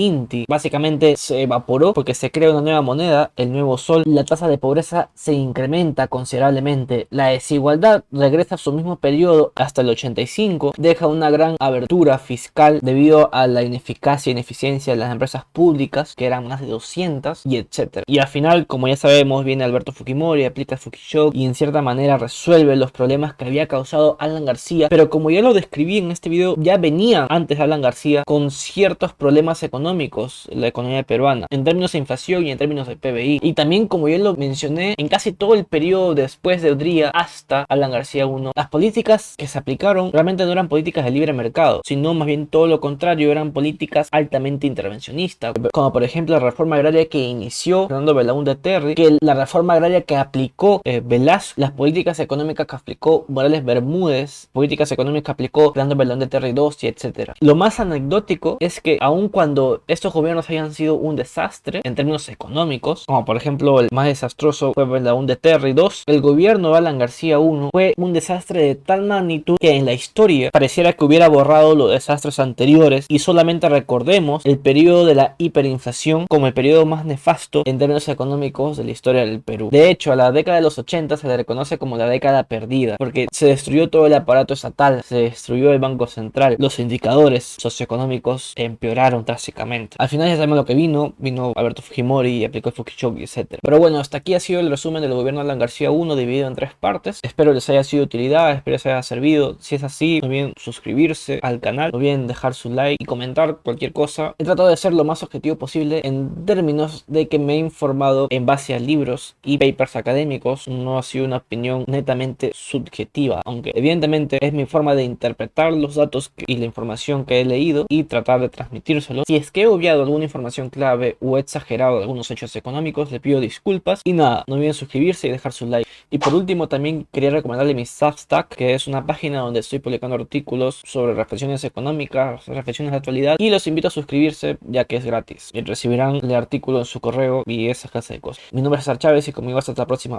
Básicamente 0.49 1.17
se 1.17 1.43
evaporó 1.43 1.93
porque 1.93 2.15
se 2.15 2.31
crea 2.31 2.51
una 2.51 2.61
nueva 2.61 2.83
moneda, 2.83 3.33
el 3.37 3.53
nuevo 3.53 3.79
sol, 3.79 4.03
la 4.07 4.25
tasa 4.25 4.49
de 4.49 4.59
pobreza 4.59 5.11
se 5.15 5.33
incrementa 5.33 6.09
considerablemente, 6.09 7.07
la 7.11 7.29
desigualdad 7.29 8.05
regresa 8.11 8.55
a 8.55 8.59
su 8.59 8.73
mismo 8.73 8.97
periodo 8.97 9.53
hasta 9.55 9.83
el 9.83 9.91
85, 9.91 10.75
deja 10.77 11.07
una 11.07 11.31
gran 11.31 11.57
abertura 11.61 12.19
fiscal 12.19 12.81
debido 12.83 13.31
a 13.33 13.47
la 13.47 13.63
ineficacia 13.63 14.31
e 14.31 14.33
ineficiencia 14.33 14.93
de 14.93 14.99
las 14.99 15.13
empresas 15.13 15.45
públicas, 15.53 16.15
que 16.15 16.27
eran 16.27 16.47
más 16.47 16.61
de 16.61 16.67
200, 16.69 17.43
y 17.45 17.57
etcétera. 17.57 18.05
Y 18.07 18.19
al 18.19 18.29
final, 18.29 18.67
como 18.67 18.89
ya 18.89 18.97
sabemos, 18.97 19.45
viene 19.45 19.65
Alberto 19.65 19.93
Fujimori, 19.93 20.45
aplica 20.45 20.77
Fukishock 20.77 21.35
y 21.35 21.45
en 21.45 21.55
cierta 21.55 21.83
manera 21.83 22.19
resuelve 22.19 22.77
los 22.77 22.93
problemas 22.93 23.35
que 23.35 23.45
había 23.45 23.67
causado 23.67 24.17
Alan 24.21 24.45
García, 24.45 24.89
pero 24.89 25.11
como 25.11 25.31
ya 25.31 25.43
lo 25.43 25.55
describí 25.55 25.99
en 25.99 26.11
este 26.11 26.29
video, 26.29 26.55
ya 26.59 26.77
venía 26.77 27.27
antes 27.29 27.61
Alan 27.61 27.83
García 27.83 28.25
con 28.27 28.51
ciertos 28.51 29.13
problemas 29.13 29.63
económicos 29.63 30.20
la 30.51 30.67
economía 30.67 31.03
peruana, 31.03 31.47
en 31.51 31.65
términos 31.65 31.93
de 31.93 31.99
inflación 31.99 32.47
y 32.47 32.51
en 32.51 32.59
términos 32.59 32.89
de 32.89 32.97
PBI. 32.97 33.41
Y 33.43 33.53
también, 33.55 33.89
como 33.89 34.09
ya 34.09 34.19
lo 34.19 34.35
mencioné, 34.35 34.95
en 34.99 35.09
casi 35.09 35.33
todo 35.33 35.55
el 35.55 35.65
periodo 35.65 36.15
después 36.15 36.63
de 36.63 36.73
Odría 36.73 37.11
hasta 37.11 37.65
Alan 37.69 37.91
García 37.91 38.27
1, 38.27 38.53
las 38.55 38.69
políticas 38.69 39.35
que 39.37 39.47
se 39.47 39.59
aplicaron 39.59 40.13
realmente 40.13 40.45
no 40.45 40.53
eran 40.53 40.69
políticas 40.69 41.05
de 41.05 41.11
libre 41.11 41.33
mercado, 41.33 41.83
sino 41.85 42.15
más 42.15 42.27
bien 42.27 42.47
todo 42.47 42.67
lo 42.67 42.81
contrario, 42.81 43.31
eran 43.31 43.53
políticas 43.53 44.09
altamente 44.11 44.67
intervencionistas, 44.67 45.55
como 45.73 45.93
por 45.93 46.05
ejemplo 46.05 46.35
la 46.35 46.41
reforma 46.41 46.77
agraria 46.77 47.09
que 47.09 47.19
inició 47.19 47.89
Fernando 47.89 48.15
Belaúnde 48.15 48.57
Terry, 48.57 48.95
que 48.95 49.19
la 49.21 49.35
reforma 49.35 49.75
agraria 49.75 50.03
que 50.03 50.17
aplicó 50.17 50.81
eh, 50.85 51.03
Velasco, 51.05 51.61
las 51.61 51.73
políticas 51.73 52.21
económicas 52.21 52.67
que 52.67 52.77
aplicó 52.77 53.25
Morales 53.29 53.65
Bermúdez, 53.65 54.49
políticas 54.53 54.93
económicas 54.93 55.25
que 55.25 55.33
aplicó 55.33 55.73
Fernando 55.73 55.97
Belaúnde 55.97 56.27
Terry 56.27 56.51
II 56.51 56.71
etc. 56.83 57.33
Lo 57.41 57.55
más 57.55 57.81
anecdótico 57.81 58.57
es 58.61 58.81
que 58.81 58.99
aun 59.01 59.29
cuando 59.29 59.83
estos 59.89 60.10
gobiernos 60.13 60.49
hayan 60.51 60.73
sido 60.73 60.95
un 60.95 61.17
desastre 61.17 61.81
en 61.85 61.95
términos 61.95 62.29
económicos, 62.29 63.05
como 63.07 63.25
por 63.25 63.37
ejemplo 63.37 63.81
el 63.81 63.89
más 63.93 64.07
desastroso 64.07 64.73
fue 64.75 64.85
Belaúnde 64.85 65.37
Terry 65.37 65.71
II, 65.71 65.89
el 66.07 66.21
gobierno 66.21 66.71
de 66.71 66.79
Alan 66.79 66.99
García 66.99 67.39
I 67.39 67.69
fue 67.73 67.95
un 67.97 68.13
desastre 68.13 68.63
de 68.63 68.75
tal 68.75 69.03
magnitud 69.03 69.57
que 69.61 69.77
en 69.77 69.87
la 69.87 69.93
historia 69.93 70.51
pareciera 70.51 70.93
que 70.93 71.05
hubiera 71.05 71.29
borrado 71.29 71.75
los 71.75 71.91
desastres 71.91 72.39
anteriores 72.39 73.07
y 73.09 73.19
solamente 73.21 73.69
recordemos 73.69 74.45
el 74.45 74.59
periodo 74.59 75.07
de 75.07 75.15
la 75.15 75.35
hiperinflación 75.39 76.27
como 76.29 76.47
el 76.47 76.55
periodo 76.55 76.87
más 76.87 77.05
nefasto 77.05 77.63
en 77.65 77.79
términos 77.79 78.09
económicos 78.09 78.77
de 78.77 78.85
la 78.85 78.91
historia 78.91 79.25
del 79.25 79.41
Perú. 79.41 79.69
De 79.71 79.91
hecho, 79.91 80.13
a 80.13 80.17
la 80.17 80.33
década 80.33 80.57
de 80.57 80.63
los 80.63 80.79
80 80.79 81.17
se 81.17 81.29
le 81.29 81.37
reconoce 81.37 81.79
como 81.79 81.97
la 81.97 82.09
década 82.09 82.45
perdida 82.45 82.97
porque 82.99 83.29
se 83.33 83.47
destruyó 83.47 83.91
todo 83.91 84.07
el 84.07 84.15
aparato 84.15 84.55
estatal, 84.55 85.03
se 85.05 85.17
destruyó 85.17 85.73
el 85.73 85.79
Banco 85.79 86.07
Central, 86.07 86.57
los 86.59 86.79
indicadores 86.79 87.57
socioeconómicos 87.59 88.53
empeoraron 88.57 89.25
drásticamente. 89.25 89.90
Al 89.99 90.09
final 90.09 90.29
ya 90.29 90.37
sabemos 90.37 90.57
lo 90.57 90.65
que 90.65 90.75
vino, 90.75 91.15
vino 91.19 91.53
Alberto 91.57 91.83
Fujimori 91.83 92.45
aplicó 92.45 92.69
el 92.71 92.75
Fukishoki, 92.75 93.23
etc. 93.23 93.59
Pero 93.63 93.79
bueno, 93.79 93.99
hasta 93.99 94.19
aquí 94.19 94.35
ha 94.35 94.41
sido 94.41 94.61
el 94.61 94.71
resumen 94.71 95.03
del 95.03 95.13
gobierno 95.13 95.41
de 95.41 95.47
Alan 95.47 95.59
García 95.59 95.91
1 95.91 96.17
dividido 96.17 96.49
en 96.49 96.55
tres 96.55 96.73
partes. 96.79 97.21
Espero 97.23 97.53
les 97.53 97.69
haya 97.69 97.85
sido 97.85 98.01
de 98.01 98.07
utilidad, 98.07 98.53
espero 98.53 98.75
les 98.75 98.87
haya 98.87 99.03
servido. 99.03 99.57
Si 99.61 99.75
es 99.75 99.85
así, 99.85 100.21
no 100.21 100.29
olviden 100.29 100.53
suscribirse 100.57 101.41
al 101.43 101.61
canal, 101.61 101.91
no 101.93 101.99
olviden 101.99 102.27
dejar 102.27 102.55
su 102.55 102.71
like 102.71 102.97
y 102.99 103.05
comentar 103.05 103.59
cualquier 103.63 103.93
cosa. 103.93 104.35
He 104.39 104.45
tratado 104.45 104.69
de 104.69 104.77
ser 104.77 104.93
lo 104.93 105.05
más 105.05 105.23
objetivo 105.23 105.57
posible 105.57 106.01
en 106.05 106.45
términos 106.47 107.05
de 107.07 107.29
que 107.29 107.39
me 107.39 107.55
he 107.55 107.59
informado 107.59 108.29
en 108.31 108.47
base 108.47 108.75
a 108.75 108.79
libros 108.79 109.37
y 109.45 109.59
papers 109.59 109.97
académicos. 109.97 110.69
No 110.69 110.99
ha 110.99 111.03
sido 111.03 111.25
una 111.25 111.39
opinión 111.39 111.85
netamente 111.87 112.53
subjetiva, 112.55 113.43
aunque 113.45 113.73
evidentemente 113.75 114.39
es 114.41 114.53
mi 114.53 114.67
forma 114.67 114.95
de 114.95 115.05
interpretar 115.05 115.73
los 115.73 115.95
datos 115.95 116.33
y 116.47 116.57
la 116.57 116.65
información 116.65 117.25
que 117.25 117.41
he 117.41 117.45
leído 117.45 117.87
y 117.89 118.05
tratar 118.05 118.41
de 118.41 118.49
transmitírselo. 118.49 119.25
Si 119.27 119.37
es 119.37 119.51
que 119.51 119.67
obviado 119.81 120.03
alguna 120.03 120.25
información 120.25 120.69
clave 120.69 121.17
o 121.21 121.39
exagerado 121.39 122.01
algunos 122.01 122.31
hechos 122.31 122.55
económicos, 122.55 123.11
le 123.11 123.19
pido 123.19 123.41
disculpas. 123.41 124.03
Y 124.05 124.13
nada, 124.13 124.45
no 124.47 124.57
olviden 124.57 124.75
suscribirse 124.75 125.29
y 125.29 125.31
dejar 125.31 125.55
su 125.55 125.67
like. 125.67 125.89
Y 126.11 126.19
por 126.19 126.35
último, 126.35 126.69
también 126.69 127.07
quería 127.11 127.31
recomendarle 127.31 127.73
mi 127.73 127.87
Substack, 127.87 128.49
que 128.49 128.75
es 128.75 128.87
una 128.87 129.07
página 129.07 129.41
donde 129.41 129.61
estoy 129.61 129.79
publicando 129.79 130.17
artículos 130.17 130.83
sobre 130.85 131.15
reflexiones 131.15 131.65
económicas, 131.65 132.45
reflexiones 132.47 132.91
de 132.91 132.99
actualidad. 132.99 133.37
Y 133.39 133.49
los 133.49 133.67
invito 133.67 133.89
a 133.89 133.91
suscribirse 133.91 134.59
ya 134.69 134.85
que 134.85 134.97
es 134.97 135.05
gratis. 135.07 135.49
Y 135.55 135.63
recibirán 135.63 136.17
el 136.17 136.35
artículo 136.35 136.81
en 136.81 136.85
su 136.85 137.01
correo 137.01 137.43
y 137.47 137.69
esa 137.69 137.89
clase 137.89 138.15
de 138.15 138.21
cosas. 138.21 138.45
Mi 138.53 138.61
nombre 138.61 138.81
es 138.81 138.85
César 138.85 138.99
Chávez 138.99 139.29
y 139.29 139.33
conmigo 139.33 139.59
hasta 139.59 139.73
la 139.75 139.87
próxima. 139.87 140.19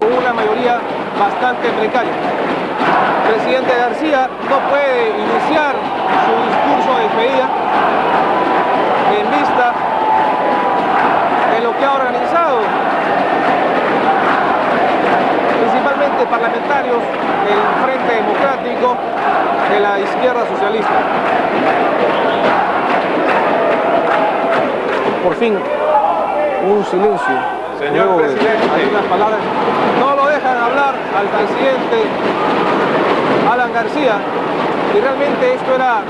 Una 0.00 0.32
mayoría 0.32 0.80
bastante 1.18 1.70
precaria. 1.70 2.12
Presidente 3.26 3.74
García 3.74 4.30
no 4.48 4.70
puede 4.70 5.08
iniciar 5.08 5.74
su 6.24 6.32
discurso 6.46 6.98
de 6.98 7.02
despedida 7.02 7.66
en 9.18 9.30
vista 9.30 9.72
de 11.52 11.60
lo 11.60 11.65
que 11.78 11.84
ha 11.84 11.92
organizado 11.94 12.58
principalmente 15.60 16.26
parlamentarios 16.26 16.98
del 17.46 17.60
Frente 17.84 18.14
Democrático 18.14 18.96
de 19.70 19.80
la 19.80 20.00
izquierda 20.00 20.46
socialista. 20.46 20.94
Por 25.22 25.34
fin, 25.36 25.58
un 26.68 26.84
silencio. 26.84 27.36
Señor 27.78 28.06
Luego 28.06 28.18
de 28.22 28.28
presidente. 28.28 28.68
algunas 28.74 29.04
palabras. 29.04 29.40
No 30.00 30.16
lo 30.16 30.26
dejan 30.28 30.56
hablar 30.56 30.94
al 31.18 31.26
presidente 31.26 32.04
Alan 33.52 33.72
García. 33.72 34.16
Y 34.96 35.00
realmente 35.00 35.54
esto 35.54 35.74
era 35.74 36.00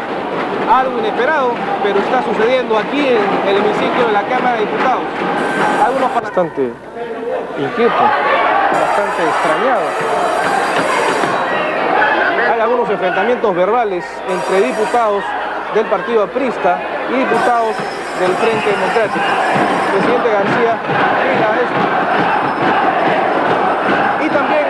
algo 0.71 0.99
inesperado, 0.99 1.53
pero 1.83 1.99
está 1.99 2.23
sucediendo 2.23 2.79
aquí 2.79 3.09
en 3.09 3.49
el 3.49 3.57
hemiciclo 3.57 4.07
de 4.07 4.13
la 4.13 4.23
Cámara 4.23 4.55
de 4.55 4.61
Diputados. 4.61 5.05
Algunos 5.85 6.15
bastante 6.15 6.71
inquieto, 7.59 8.03
bastante 8.73 9.23
extrañado. 9.29 9.87
Hay 12.53 12.61
algunos 12.61 12.91
enfrentamientos 12.91 13.55
verbales 13.55 14.05
entre 14.29 14.67
diputados 14.67 15.23
del 15.75 15.87
Partido 15.87 16.23
Aprista 16.25 16.79
y 17.11 17.15
diputados 17.19 17.75
del 18.21 18.33
Frente 18.33 18.71
Democrático. 18.71 19.25
Presidente 19.93 20.29
García 20.31 20.77
niega 21.23 21.49
esto. 21.57 21.81
Y 24.25 24.29
también 24.29 24.67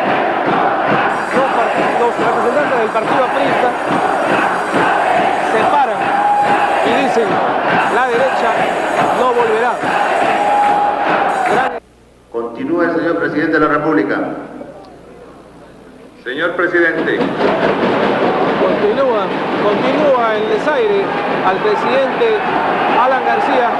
los, 1.36 1.48
los 2.00 2.12
representantes 2.16 2.78
del 2.78 2.90
Partido 2.90 3.24
Aprista 3.24 3.68
se 5.52 5.60
paran 5.70 5.98
y 6.86 7.04
dicen, 7.04 7.28
no 9.18 9.32
volverá. 9.32 9.72
Continúa 12.30 12.84
el 12.84 12.96
señor 12.96 13.18
presidente 13.18 13.58
de 13.58 13.60
la 13.60 13.72
República. 13.74 14.20
Señor 16.22 16.56
presidente, 16.56 17.18
Continúa, 18.60 19.24
continúa 19.62 20.34
el 20.34 20.48
desaire 20.48 21.04
al 21.46 21.56
presidente 21.58 22.36
Alan 23.00 23.24
García 23.24 23.70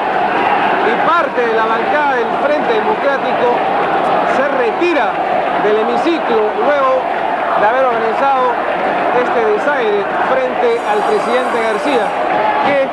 y 0.87 1.09
parte 1.09 1.41
de 1.41 1.55
la 1.55 1.67
bancada 1.67 2.15
del 2.15 2.31
Frente 2.47 2.73
Democrático 2.73 3.49
se 4.37 4.49
retira 4.49 5.11
del 5.65 5.79
hemiciclo 5.79 6.49
luego 6.65 7.03
de 7.61 7.67
haber 7.67 7.85
organizado 7.85 8.53
este 9.21 9.41
desaire 9.53 10.05
frente 10.31 10.81
al 10.87 11.01
presidente 11.09 11.63
García, 11.63 12.07
que 12.67 12.87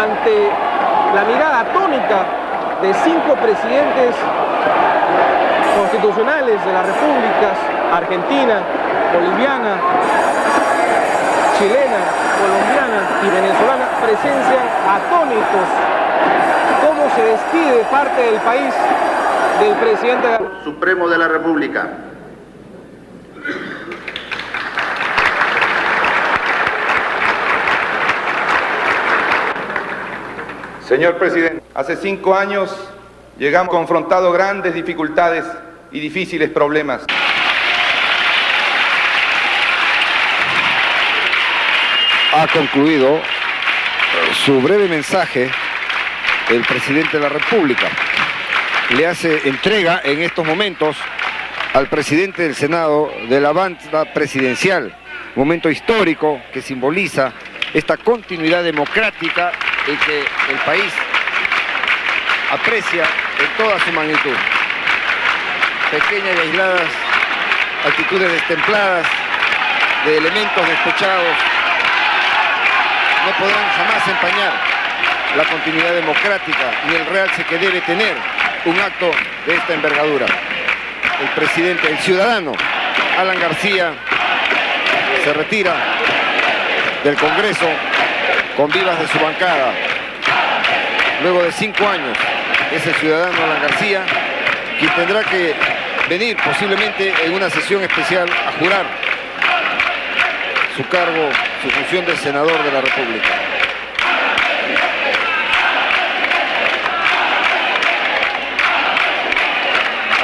ante 0.00 0.50
la 1.14 1.24
mirada 1.24 1.60
atónica 1.60 2.24
de 2.80 2.94
cinco 2.94 3.34
presidentes 3.36 4.14
constitucionales 5.76 6.64
de 6.64 6.72
las 6.72 6.86
repúblicas 6.86 7.56
argentina, 7.92 8.60
boliviana, 9.12 9.76
chilena, 11.58 12.00
colombiana 12.40 13.00
y 13.22 13.28
venezolana 13.28 13.86
presencian 14.00 14.64
atónitos 14.88 15.66
cómo 16.80 17.14
se 17.14 17.22
despide 17.22 17.84
parte 17.90 18.22
del 18.22 18.40
país 18.40 18.74
del 19.60 19.74
presidente 19.76 20.38
Supremo 20.64 21.08
de 21.08 21.18
la 21.18 21.28
República. 21.28 22.11
Señor 30.92 31.16
presidente, 31.16 31.62
hace 31.72 31.96
cinco 31.96 32.36
años 32.36 32.70
llegamos 33.38 33.70
confrontados 33.70 34.30
grandes 34.34 34.74
dificultades 34.74 35.42
y 35.90 36.00
difíciles 36.00 36.50
problemas. 36.50 37.06
Ha 42.34 42.46
concluido 42.48 43.22
su 44.44 44.60
breve 44.60 44.86
mensaje 44.86 45.50
el 46.50 46.60
presidente 46.60 47.16
de 47.16 47.22
la 47.22 47.30
República. 47.30 47.88
Le 48.90 49.06
hace 49.06 49.48
entrega 49.48 50.02
en 50.04 50.20
estos 50.20 50.46
momentos 50.46 50.98
al 51.72 51.88
presidente 51.88 52.42
del 52.42 52.54
Senado 52.54 53.10
de 53.30 53.40
la 53.40 53.52
banda 53.52 54.12
presidencial, 54.12 54.94
momento 55.36 55.70
histórico 55.70 56.42
que 56.52 56.60
simboliza 56.60 57.32
esta 57.72 57.96
continuidad 57.96 58.62
democrática 58.62 59.52
y 59.86 59.96
que 59.96 60.18
el 60.20 60.58
país 60.64 60.92
aprecia 62.50 63.04
en 63.38 63.56
toda 63.56 63.78
su 63.80 63.92
magnitud. 63.92 64.36
Pequeñas 65.90 66.36
y 66.36 66.40
aisladas 66.48 66.88
actitudes 67.86 68.30
destempladas 68.30 69.06
de 70.06 70.18
elementos 70.18 70.68
despechados 70.68 71.36
no 73.26 73.32
podrán 73.38 73.70
jamás 73.76 74.08
empañar 74.08 74.52
la 75.36 75.44
continuidad 75.44 75.94
democrática 75.94 76.70
ni 76.88 76.94
el 76.94 77.06
realce 77.06 77.44
que 77.44 77.58
debe 77.58 77.80
tener 77.82 78.16
un 78.64 78.78
acto 78.78 79.10
de 79.46 79.54
esta 79.54 79.74
envergadura. 79.74 80.26
El 81.20 81.28
presidente, 81.30 81.88
el 81.88 81.98
ciudadano, 81.98 82.52
Alan 83.18 83.38
García, 83.40 83.92
se 85.24 85.32
retira 85.32 85.74
del 87.04 87.16
Congreso 87.16 87.68
con 88.56 88.70
vivas 88.70 88.98
de 88.98 89.08
su 89.08 89.18
bancada. 89.18 89.72
Luego 91.22 91.42
de 91.42 91.52
cinco 91.52 91.88
años, 91.88 92.16
ese 92.72 92.92
ciudadano 92.94 93.36
Alan 93.44 93.62
García, 93.62 94.02
quien 94.78 94.90
tendrá 94.92 95.22
que 95.24 95.54
venir 96.08 96.36
posiblemente 96.36 97.12
en 97.24 97.32
una 97.32 97.48
sesión 97.48 97.82
especial 97.82 98.28
a 98.28 98.52
jurar 98.58 98.86
su 100.76 100.86
cargo, 100.88 101.28
su 101.62 101.70
función 101.70 102.04
de 102.06 102.16
senador 102.16 102.62
de 102.62 102.72
la 102.72 102.80
República. 102.80 103.28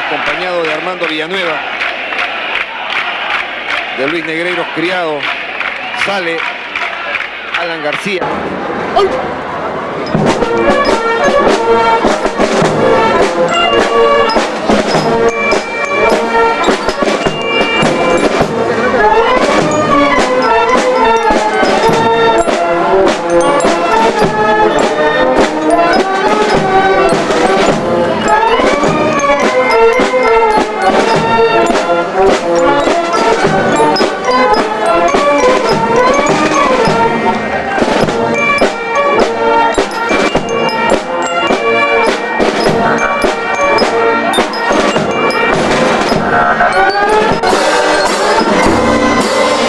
Acompañado 0.06 0.62
de 0.62 0.72
Armando 0.72 1.06
Villanueva, 1.06 1.60
de 3.98 4.08
Luis 4.08 4.24
Negreiros 4.24 4.66
Criado, 4.74 5.20
sale 6.04 6.38
Alan 7.58 7.82
García. 7.82 8.20